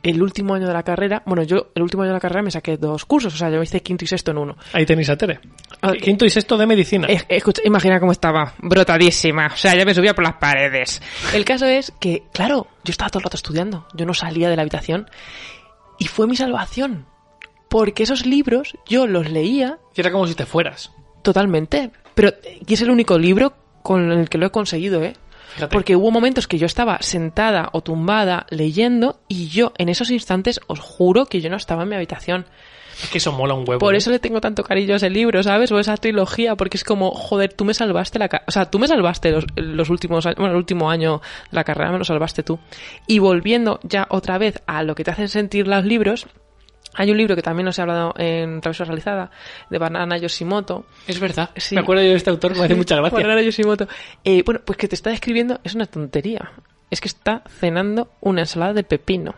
el 0.01 0.21
último 0.23 0.53
año 0.53 0.65
de 0.65 0.73
la 0.73 0.83
carrera. 0.83 1.23
Bueno, 1.25 1.43
yo 1.43 1.71
el 1.75 1.81
último 1.83 2.03
año 2.03 2.11
de 2.11 2.13
la 2.13 2.19
carrera 2.21 2.41
me 2.41 2.51
saqué 2.51 2.77
dos 2.77 3.03
cursos, 3.03 3.33
o 3.33 3.37
sea, 3.37 3.49
yo 3.49 3.61
hice 3.61 3.81
quinto 3.81 4.05
y 4.05 4.07
sexto 4.07 4.31
en 4.31 4.37
uno. 4.37 4.55
Ahí 4.71 4.85
tenéis 4.85 5.09
a 5.09 5.17
Tere. 5.17 5.39
Ah, 5.81 5.91
Quinto 5.91 6.23
y 6.25 6.29
sexto 6.29 6.57
de 6.57 6.65
medicina. 6.65 7.07
Es- 7.07 7.25
escucha, 7.27 7.61
imagina 7.65 7.99
cómo 7.99 8.13
estaba, 8.13 8.53
brotadísima. 8.59 9.47
O 9.53 9.57
sea, 9.57 9.75
ya 9.75 9.83
me 9.83 9.93
subía 9.93 10.13
por 10.15 10.23
las 10.23 10.35
paredes. 10.35 11.01
El 11.33 11.43
caso 11.43 11.65
es 11.65 11.91
que, 11.99 12.23
claro, 12.31 12.67
yo 12.85 12.91
estaba 12.91 13.09
todo 13.09 13.19
el 13.19 13.23
rato 13.25 13.35
estudiando. 13.35 13.87
Yo 13.93 14.05
no 14.05 14.13
salía 14.13 14.49
de 14.49 14.55
la 14.55 14.61
habitación. 14.61 15.09
Y 15.97 16.05
fue 16.07 16.27
mi 16.27 16.37
salvación. 16.37 17.05
Porque 17.67 18.03
esos 18.03 18.25
libros 18.25 18.75
yo 18.87 19.05
los 19.05 19.29
leía 19.29 19.79
Y 19.95 19.99
era 20.01 20.11
como 20.11 20.25
si 20.27 20.33
te 20.35 20.45
fueras. 20.45 20.91
totalmente. 21.23 21.91
Pero, 22.15 22.33
y 22.65 22.73
es 22.73 22.81
el 22.81 22.89
único 22.89 23.17
libro 23.19 23.53
con 23.83 24.11
el 24.11 24.29
que 24.29 24.37
lo 24.37 24.45
he 24.47 24.49
conseguido, 24.49 25.03
¿eh? 25.03 25.13
Fíjate. 25.59 25.73
Porque 25.73 25.95
hubo 25.95 26.09
momentos 26.11 26.47
que 26.47 26.57
yo 26.57 26.65
estaba 26.65 26.97
sentada 27.01 27.69
o 27.73 27.81
tumbada 27.81 28.45
leyendo 28.49 29.19
y 29.27 29.49
yo 29.49 29.73
en 29.77 29.89
esos 29.89 30.09
instantes 30.11 30.59
os 30.67 30.79
juro 30.79 31.25
que 31.25 31.41
yo 31.41 31.49
no 31.49 31.57
estaba 31.57 31.83
en 31.83 31.89
mi 31.89 31.95
habitación. 31.95 32.45
Es 33.03 33.09
que 33.09 33.17
eso 33.19 33.31
mola 33.31 33.53
un 33.53 33.61
huevo. 33.67 33.79
Por 33.79 33.93
¿eh? 33.95 33.97
eso 33.99 34.11
le 34.11 34.19
tengo 34.19 34.41
tanto 34.41 34.61
cariño 34.63 34.93
a 34.93 34.97
ese 34.97 35.09
libro, 35.09 35.41
¿sabes? 35.41 35.71
O 35.71 35.79
esa 35.79 35.95
trilogía, 35.95 36.55
porque 36.57 36.75
es 36.75 36.83
como, 36.83 37.11
joder, 37.11 37.53
tú 37.53 37.63
me 37.63 37.73
salvaste 37.73 38.19
la... 38.19 38.27
ca- 38.27 38.43
O 38.45 38.51
sea, 38.51 38.69
tú 38.69 38.77
me 38.77 38.87
salvaste 38.87 39.31
los, 39.31 39.45
los 39.55 39.89
últimos 39.89 40.25
años, 40.25 40.35
bueno, 40.37 40.51
el 40.51 40.57
último 40.57 40.89
año 40.89 41.21
de 41.49 41.55
la 41.55 41.63
carrera 41.63 41.91
me 41.93 41.97
lo 41.99 42.03
salvaste 42.03 42.43
tú. 42.43 42.59
Y 43.07 43.19
volviendo 43.19 43.79
ya 43.83 44.05
otra 44.09 44.37
vez 44.37 44.61
a 44.67 44.83
lo 44.83 44.95
que 44.95 45.03
te 45.05 45.11
hacen 45.11 45.29
sentir 45.29 45.65
los 45.67 45.85
libros, 45.85 46.27
hay 46.99 47.09
un 47.11 47.17
libro 47.17 47.33
que 47.33 47.41
también 47.41 47.65
os 47.65 47.79
he 47.79 47.81
hablado 47.81 48.13
en 48.17 48.59
Travesura 48.59 48.87
Realizada, 48.87 49.31
de 49.69 49.77
Banana 49.77 50.17
Yoshimoto. 50.17 50.85
Es 51.07 51.17
verdad. 51.17 51.49
Sí. 51.55 51.73
Me 51.73 51.79
acuerdo 51.79 52.03
yo 52.03 52.09
de 52.09 52.15
este 52.15 52.29
autor, 52.29 52.57
me 52.57 52.65
hace 52.65 52.75
mucha 52.75 52.95
gracia. 52.99 53.17
Banana 53.17 53.41
Yoshimoto. 53.41 53.87
Eh, 54.25 54.43
bueno, 54.45 54.59
pues 54.65 54.77
que 54.77 54.89
te 54.89 54.95
está 54.95 55.09
describiendo 55.09 55.61
es 55.63 55.75
una 55.75 55.85
tontería. 55.85 56.51
Es 56.91 56.99
que 56.99 57.07
está 57.07 57.41
cenando 57.47 58.09
una 58.19 58.41
ensalada 58.41 58.73
de 58.73 58.83
pepino. 58.83 59.33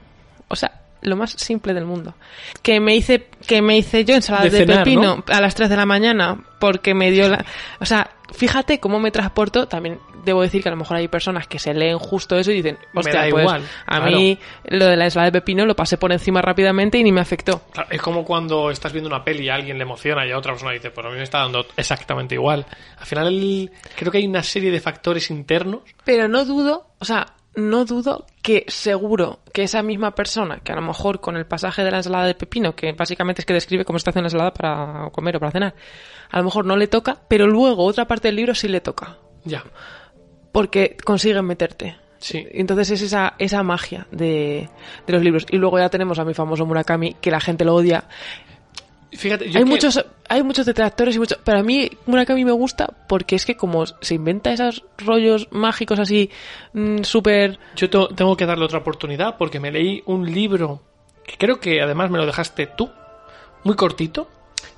O 0.47 0.55
sea, 0.55 0.80
lo 1.01 1.15
más 1.15 1.31
simple 1.31 1.73
del 1.73 1.85
mundo. 1.85 2.15
Que 2.61 2.79
me 2.79 2.95
hice, 2.95 3.27
que 3.47 3.61
me 3.61 3.77
hice 3.77 4.05
yo 4.05 4.15
ensalada 4.15 4.45
De 4.45 4.51
de, 4.51 4.57
cenar, 4.59 4.83
pepino 4.83 5.17
¿no? 5.17 5.23
a 5.27 5.41
las 5.41 5.55
3 5.55 5.69
de 5.69 5.75
la 5.75 5.85
mañana 5.85 6.43
porque 6.59 6.93
me 6.93 7.11
dio 7.11 7.27
la... 7.27 7.43
O 7.79 7.85
sea, 7.85 8.11
fíjate 8.31 8.79
cómo 8.79 8.99
me 8.99 9.11
transporto. 9.11 9.67
También 9.67 9.99
debo 10.23 10.41
decir 10.41 10.61
que 10.61 10.69
a 10.69 10.71
lo 10.71 10.77
mejor 10.77 10.97
hay 10.97 11.07
personas 11.07 11.47
que 11.47 11.59
se 11.59 11.73
leen 11.73 11.97
justo 11.97 12.37
eso 12.37 12.51
y 12.51 12.55
dicen, 12.55 12.77
Me 12.93 12.99
hostia, 12.99 13.23
da 13.23 13.29
pues 13.29 13.43
igual, 13.43 13.63
a 13.87 13.97
claro. 13.97 14.17
mí 14.17 14.37
lo 14.65 14.85
de 14.85 14.95
la 14.95 15.05
ensalada 15.05 15.31
de 15.31 15.39
pepino 15.39 15.65
lo 15.65 15.75
pasé 15.75 15.97
por 15.97 16.11
encima 16.11 16.41
rápidamente 16.41 16.97
y 16.97 17.03
ni 17.03 17.11
me 17.11 17.21
afectó. 17.21 17.61
Claro, 17.71 17.89
es 17.91 18.01
como 18.01 18.23
cuando 18.23 18.69
estás 18.69 18.93
viendo 18.93 19.09
una 19.09 19.23
peli 19.23 19.45
y 19.45 19.49
a 19.49 19.55
alguien 19.55 19.77
le 19.77 19.83
emociona 19.83 20.25
y 20.25 20.31
a 20.31 20.37
otra 20.37 20.53
persona 20.53 20.71
dice, 20.71 20.91
pues 20.91 21.05
a 21.05 21.09
mí 21.09 21.15
me 21.17 21.23
está 21.23 21.39
dando 21.39 21.65
exactamente 21.75 22.35
igual. 22.35 22.65
Al 22.99 23.05
final 23.05 23.71
creo 23.95 24.11
que 24.11 24.19
hay 24.19 24.27
una 24.27 24.43
serie 24.43 24.71
de 24.71 24.79
factores 24.79 25.31
internos. 25.31 25.81
Pero 26.03 26.27
no 26.27 26.45
dudo, 26.45 26.91
o 26.99 27.05
sea, 27.05 27.25
no 27.55 27.85
dudo 27.85 28.25
que 28.41 28.65
seguro 28.67 29.39
que 29.53 29.63
esa 29.63 29.83
misma 29.83 30.15
persona, 30.15 30.59
que 30.63 30.71
a 30.71 30.75
lo 30.75 30.81
mejor 30.81 31.19
con 31.19 31.35
el 31.35 31.45
pasaje 31.45 31.83
de 31.83 31.91
la 31.91 31.97
ensalada 31.97 32.25
de 32.25 32.35
pepino, 32.35 32.75
que 32.75 32.93
básicamente 32.93 33.41
es 33.41 33.45
que 33.45 33.53
describe 33.53 33.83
cómo 33.85 33.97
está 33.97 34.11
haciendo 34.11 34.25
la 34.25 34.27
ensalada 34.27 34.53
para 34.53 35.09
comer 35.11 35.35
o 35.35 35.39
para 35.39 35.51
cenar, 35.51 35.75
a 36.29 36.37
lo 36.37 36.45
mejor 36.45 36.65
no 36.65 36.77
le 36.77 36.87
toca, 36.87 37.17
pero 37.27 37.47
luego 37.47 37.83
otra 37.83 38.05
parte 38.07 38.29
del 38.29 38.35
libro 38.37 38.55
sí 38.55 38.67
le 38.67 38.79
toca, 38.81 39.17
Ya. 39.43 39.63
porque 40.51 40.95
consiguen 41.03 41.45
meterte. 41.45 41.97
Sí. 42.19 42.47
Entonces 42.51 42.91
es 42.91 43.01
esa, 43.01 43.33
esa 43.39 43.63
magia 43.63 44.05
de, 44.11 44.69
de 45.07 45.13
los 45.13 45.23
libros. 45.23 45.45
Y 45.49 45.57
luego 45.57 45.79
ya 45.79 45.89
tenemos 45.89 46.19
a 46.19 46.23
mi 46.23 46.35
famoso 46.35 46.65
Murakami, 46.67 47.15
que 47.15 47.31
la 47.31 47.39
gente 47.41 47.65
lo 47.65 47.73
odia. 47.73 48.03
Fíjate, 49.13 49.49
yo 49.49 49.57
hay 49.59 49.63
que- 49.65 49.69
muchos 49.69 50.05
hay 50.29 50.43
muchos 50.43 50.65
detractores 50.65 51.15
y 51.15 51.19
muchos 51.19 51.37
pero 51.43 51.59
a 51.59 51.63
mí 51.63 51.89
me 52.45 52.51
gusta 52.53 52.87
porque 53.07 53.35
es 53.35 53.45
que 53.45 53.57
como 53.57 53.85
se 53.85 54.15
inventa 54.15 54.53
esos 54.53 54.85
rollos 54.97 55.49
mágicos 55.51 55.99
así 55.99 56.29
mm, 56.73 57.03
súper 57.03 57.59
Yo 57.75 57.89
tengo 57.89 58.37
que 58.37 58.45
darle 58.45 58.63
otra 58.63 58.79
oportunidad 58.79 59.37
porque 59.37 59.59
me 59.59 59.71
leí 59.71 60.01
un 60.05 60.31
libro 60.31 60.81
que 61.25 61.35
creo 61.37 61.59
que 61.59 61.81
además 61.81 62.09
me 62.09 62.17
lo 62.17 62.25
dejaste 62.25 62.67
tú, 62.67 62.89
muy 63.63 63.75
cortito, 63.75 64.29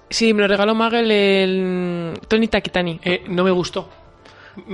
sí 0.09 0.33
me 0.33 0.41
lo 0.41 0.47
regaló 0.47 0.73
Magel 0.75 1.11
el 1.11 2.19
Tony 2.27 2.47
Takitani 2.47 2.99
eh, 3.03 3.23
no 3.27 3.43
me 3.43 3.51
gustó. 3.51 3.89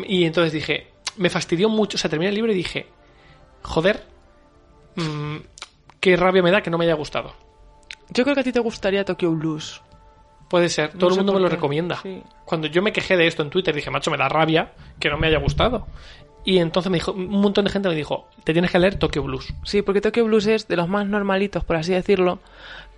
Y 0.07 0.23
entonces 0.25 0.51
dije, 0.53 0.87
me 1.17 1.29
fastidió 1.29 1.69
mucho, 1.69 1.95
o 1.95 1.99
sea, 1.99 2.09
terminé 2.09 2.29
el 2.29 2.35
libro 2.35 2.51
y 2.51 2.55
dije, 2.55 2.87
joder, 3.61 4.03
mm, 4.95 5.35
qué 5.99 6.15
rabia 6.17 6.41
me 6.41 6.51
da 6.51 6.61
que 6.61 6.69
no 6.69 6.77
me 6.77 6.85
haya 6.85 6.95
gustado. 6.95 7.33
Yo 8.13 8.23
creo 8.23 8.35
que 8.35 8.41
a 8.41 8.43
ti 8.43 8.51
te 8.51 8.59
gustaría 8.59 9.05
Tokyo 9.05 9.31
Blues 9.31 9.81
Puede 10.49 10.67
ser, 10.67 10.93
todo 10.93 11.09
No 11.09 11.15
el 11.15 11.17
mundo 11.17 11.33
me 11.33 11.39
lo 11.41 11.47
recomienda. 11.47 11.99
Sí. 12.01 12.23
Cuando 12.43 12.67
yo 12.67 12.81
me 12.81 12.91
quejé 12.91 13.15
de 13.15 13.27
esto 13.27 13.43
en 13.43 13.51
Twitter, 13.51 13.73
dije, 13.73 13.91
macho, 13.91 14.09
me 14.09 14.17
da 14.17 14.27
rabia 14.27 14.73
que 14.99 15.07
no 15.07 15.17
me 15.19 15.27
haya 15.27 15.37
gustado. 15.37 15.85
Y 16.43 16.57
entonces 16.57 16.89
me 16.89 16.97
dijo, 16.97 17.11
un 17.11 17.27
montón 17.27 17.65
de 17.65 17.71
gente 17.71 17.87
me 17.87 17.93
dijo, 17.93 18.27
te 18.43 18.53
tienes 18.53 18.71
que 18.71 18.79
leer 18.79 18.97
Tokyo 18.97 19.21
Blues. 19.21 19.53
sí 19.63 19.83
porque 19.83 20.01
Tokyo 20.01 20.25
Blues 20.25 20.47
es 20.47 20.67
de 20.67 20.75
los 20.75 20.89
más 20.89 21.05
normalitos 21.05 21.63
por 21.63 21.75
así 21.75 21.93
decirlo 21.93 22.39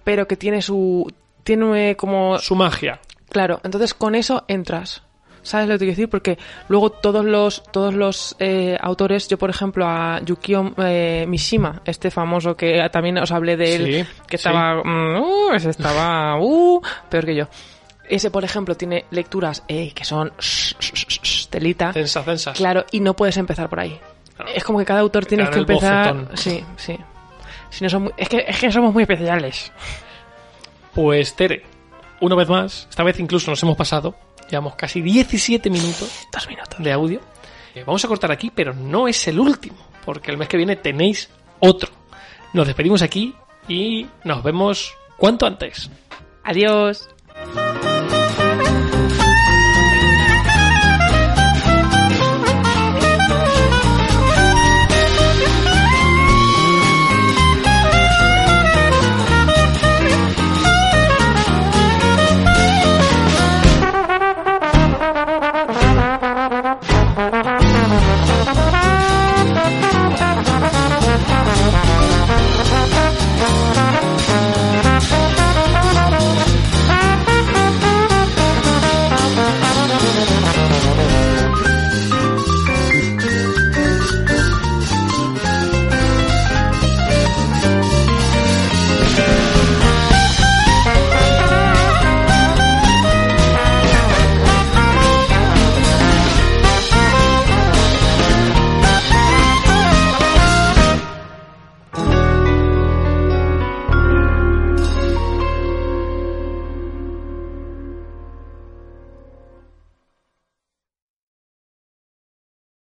pero 0.04 0.28
que 0.28 0.38
tiene 0.38 0.62
su 0.62 1.12
tiene 1.44 1.96
como 1.98 2.38
Su 2.40 2.56
magia. 2.56 3.00
Claro, 3.30 3.60
entonces 3.64 3.94
con 3.94 4.16
eso 4.16 4.46
entras. 4.48 5.04
¿Sabes 5.44 5.68
lo 5.68 5.74
que 5.74 5.80
te 5.80 5.86
quiero 5.86 5.92
decir? 5.96 6.10
Porque 6.10 6.38
luego 6.70 6.92
todos 6.92 7.26
los 7.26 7.64
todos 7.72 7.94
los 7.96 8.36
eh, 8.40 8.78
autores, 8.80 9.28
yo 9.28 9.38
por 9.38 9.50
ejemplo 9.50 9.88
a 9.88 10.20
Yukio 10.24 10.74
eh, 10.78 11.26
Mishima, 11.28 11.82
este 11.86 12.12
famoso 12.12 12.56
que 12.56 12.88
también 12.92 13.18
os 13.18 13.32
hablé 13.32 13.58
de 13.58 13.76
él, 13.76 13.86
Sí, 14.06 14.22
que 14.28 14.36
estaba, 14.36 14.84
mm, 14.84 15.20
uh, 15.20 15.54
ese 15.56 15.72
estaba, 15.72 16.40
uh, 16.40 16.82
peor 17.10 17.26
que 17.26 17.36
yo. 17.36 17.48
Ese 18.08 18.30
por 18.30 18.44
ejemplo 18.44 18.76
tiene 18.76 19.06
lecturas 19.10 19.64
eh, 19.68 19.92
que 19.96 20.06
son 20.06 20.30
sh- 20.38 20.76
sh- 20.78 21.08
sh- 21.22 21.48
telita, 21.50 21.92
Censas, 21.94 22.24
censas. 22.26 22.58
claro, 22.58 22.86
y 22.92 23.00
no 23.00 23.16
puedes 23.16 23.38
empezar 23.38 23.68
por 23.70 23.80
ahí. 23.80 24.00
Claro. 24.36 24.52
Es 24.54 24.64
como 24.64 24.78
que 24.80 24.86
cada 24.86 25.00
autor 25.00 25.26
tienes 25.26 25.50
que 25.50 25.60
empezar, 25.60 26.14
bofetón. 26.14 26.38
sí, 26.38 26.64
sí. 26.78 26.98
Si 27.70 27.84
no 27.84 27.90
son 27.90 28.04
muy- 28.04 28.14
es 28.18 28.28
que 28.30 28.44
es 28.48 28.60
que 28.60 28.72
somos 28.72 28.94
muy 28.94 29.04
especiales. 29.04 29.72
Pues 30.94 31.36
Tere, 31.36 31.64
una 32.20 32.36
vez 32.36 32.50
más, 32.50 32.88
esta 32.90 33.04
vez 33.04 33.20
incluso 33.20 33.50
nos 33.50 33.64
hemos 33.64 33.78
pasado, 33.78 34.14
llevamos 34.52 34.76
casi 34.76 35.02
17 35.02 35.70
minutos 35.70 36.28
minutos. 36.48 36.84
de 36.84 36.92
audio. 36.92 37.22
Eh, 37.74 37.84
vamos 37.86 38.04
a 38.04 38.08
cortar 38.08 38.32
aquí, 38.32 38.52
pero 38.54 38.74
no 38.74 39.08
es 39.08 39.28
el 39.28 39.40
último, 39.40 39.78
porque 40.06 40.32
el 40.32 40.38
mes 40.38 40.48
que 40.48 40.58
viene 40.58 40.76
tenéis 40.76 41.30
otro. 41.60 41.90
Nos 42.54 42.68
despedimos 42.68 43.02
aquí 43.02 43.34
y 43.68 44.06
nos 44.24 44.44
vemos 44.44 44.94
cuanto 45.18 45.46
antes. 45.46 45.90
Adiós. 46.44 47.10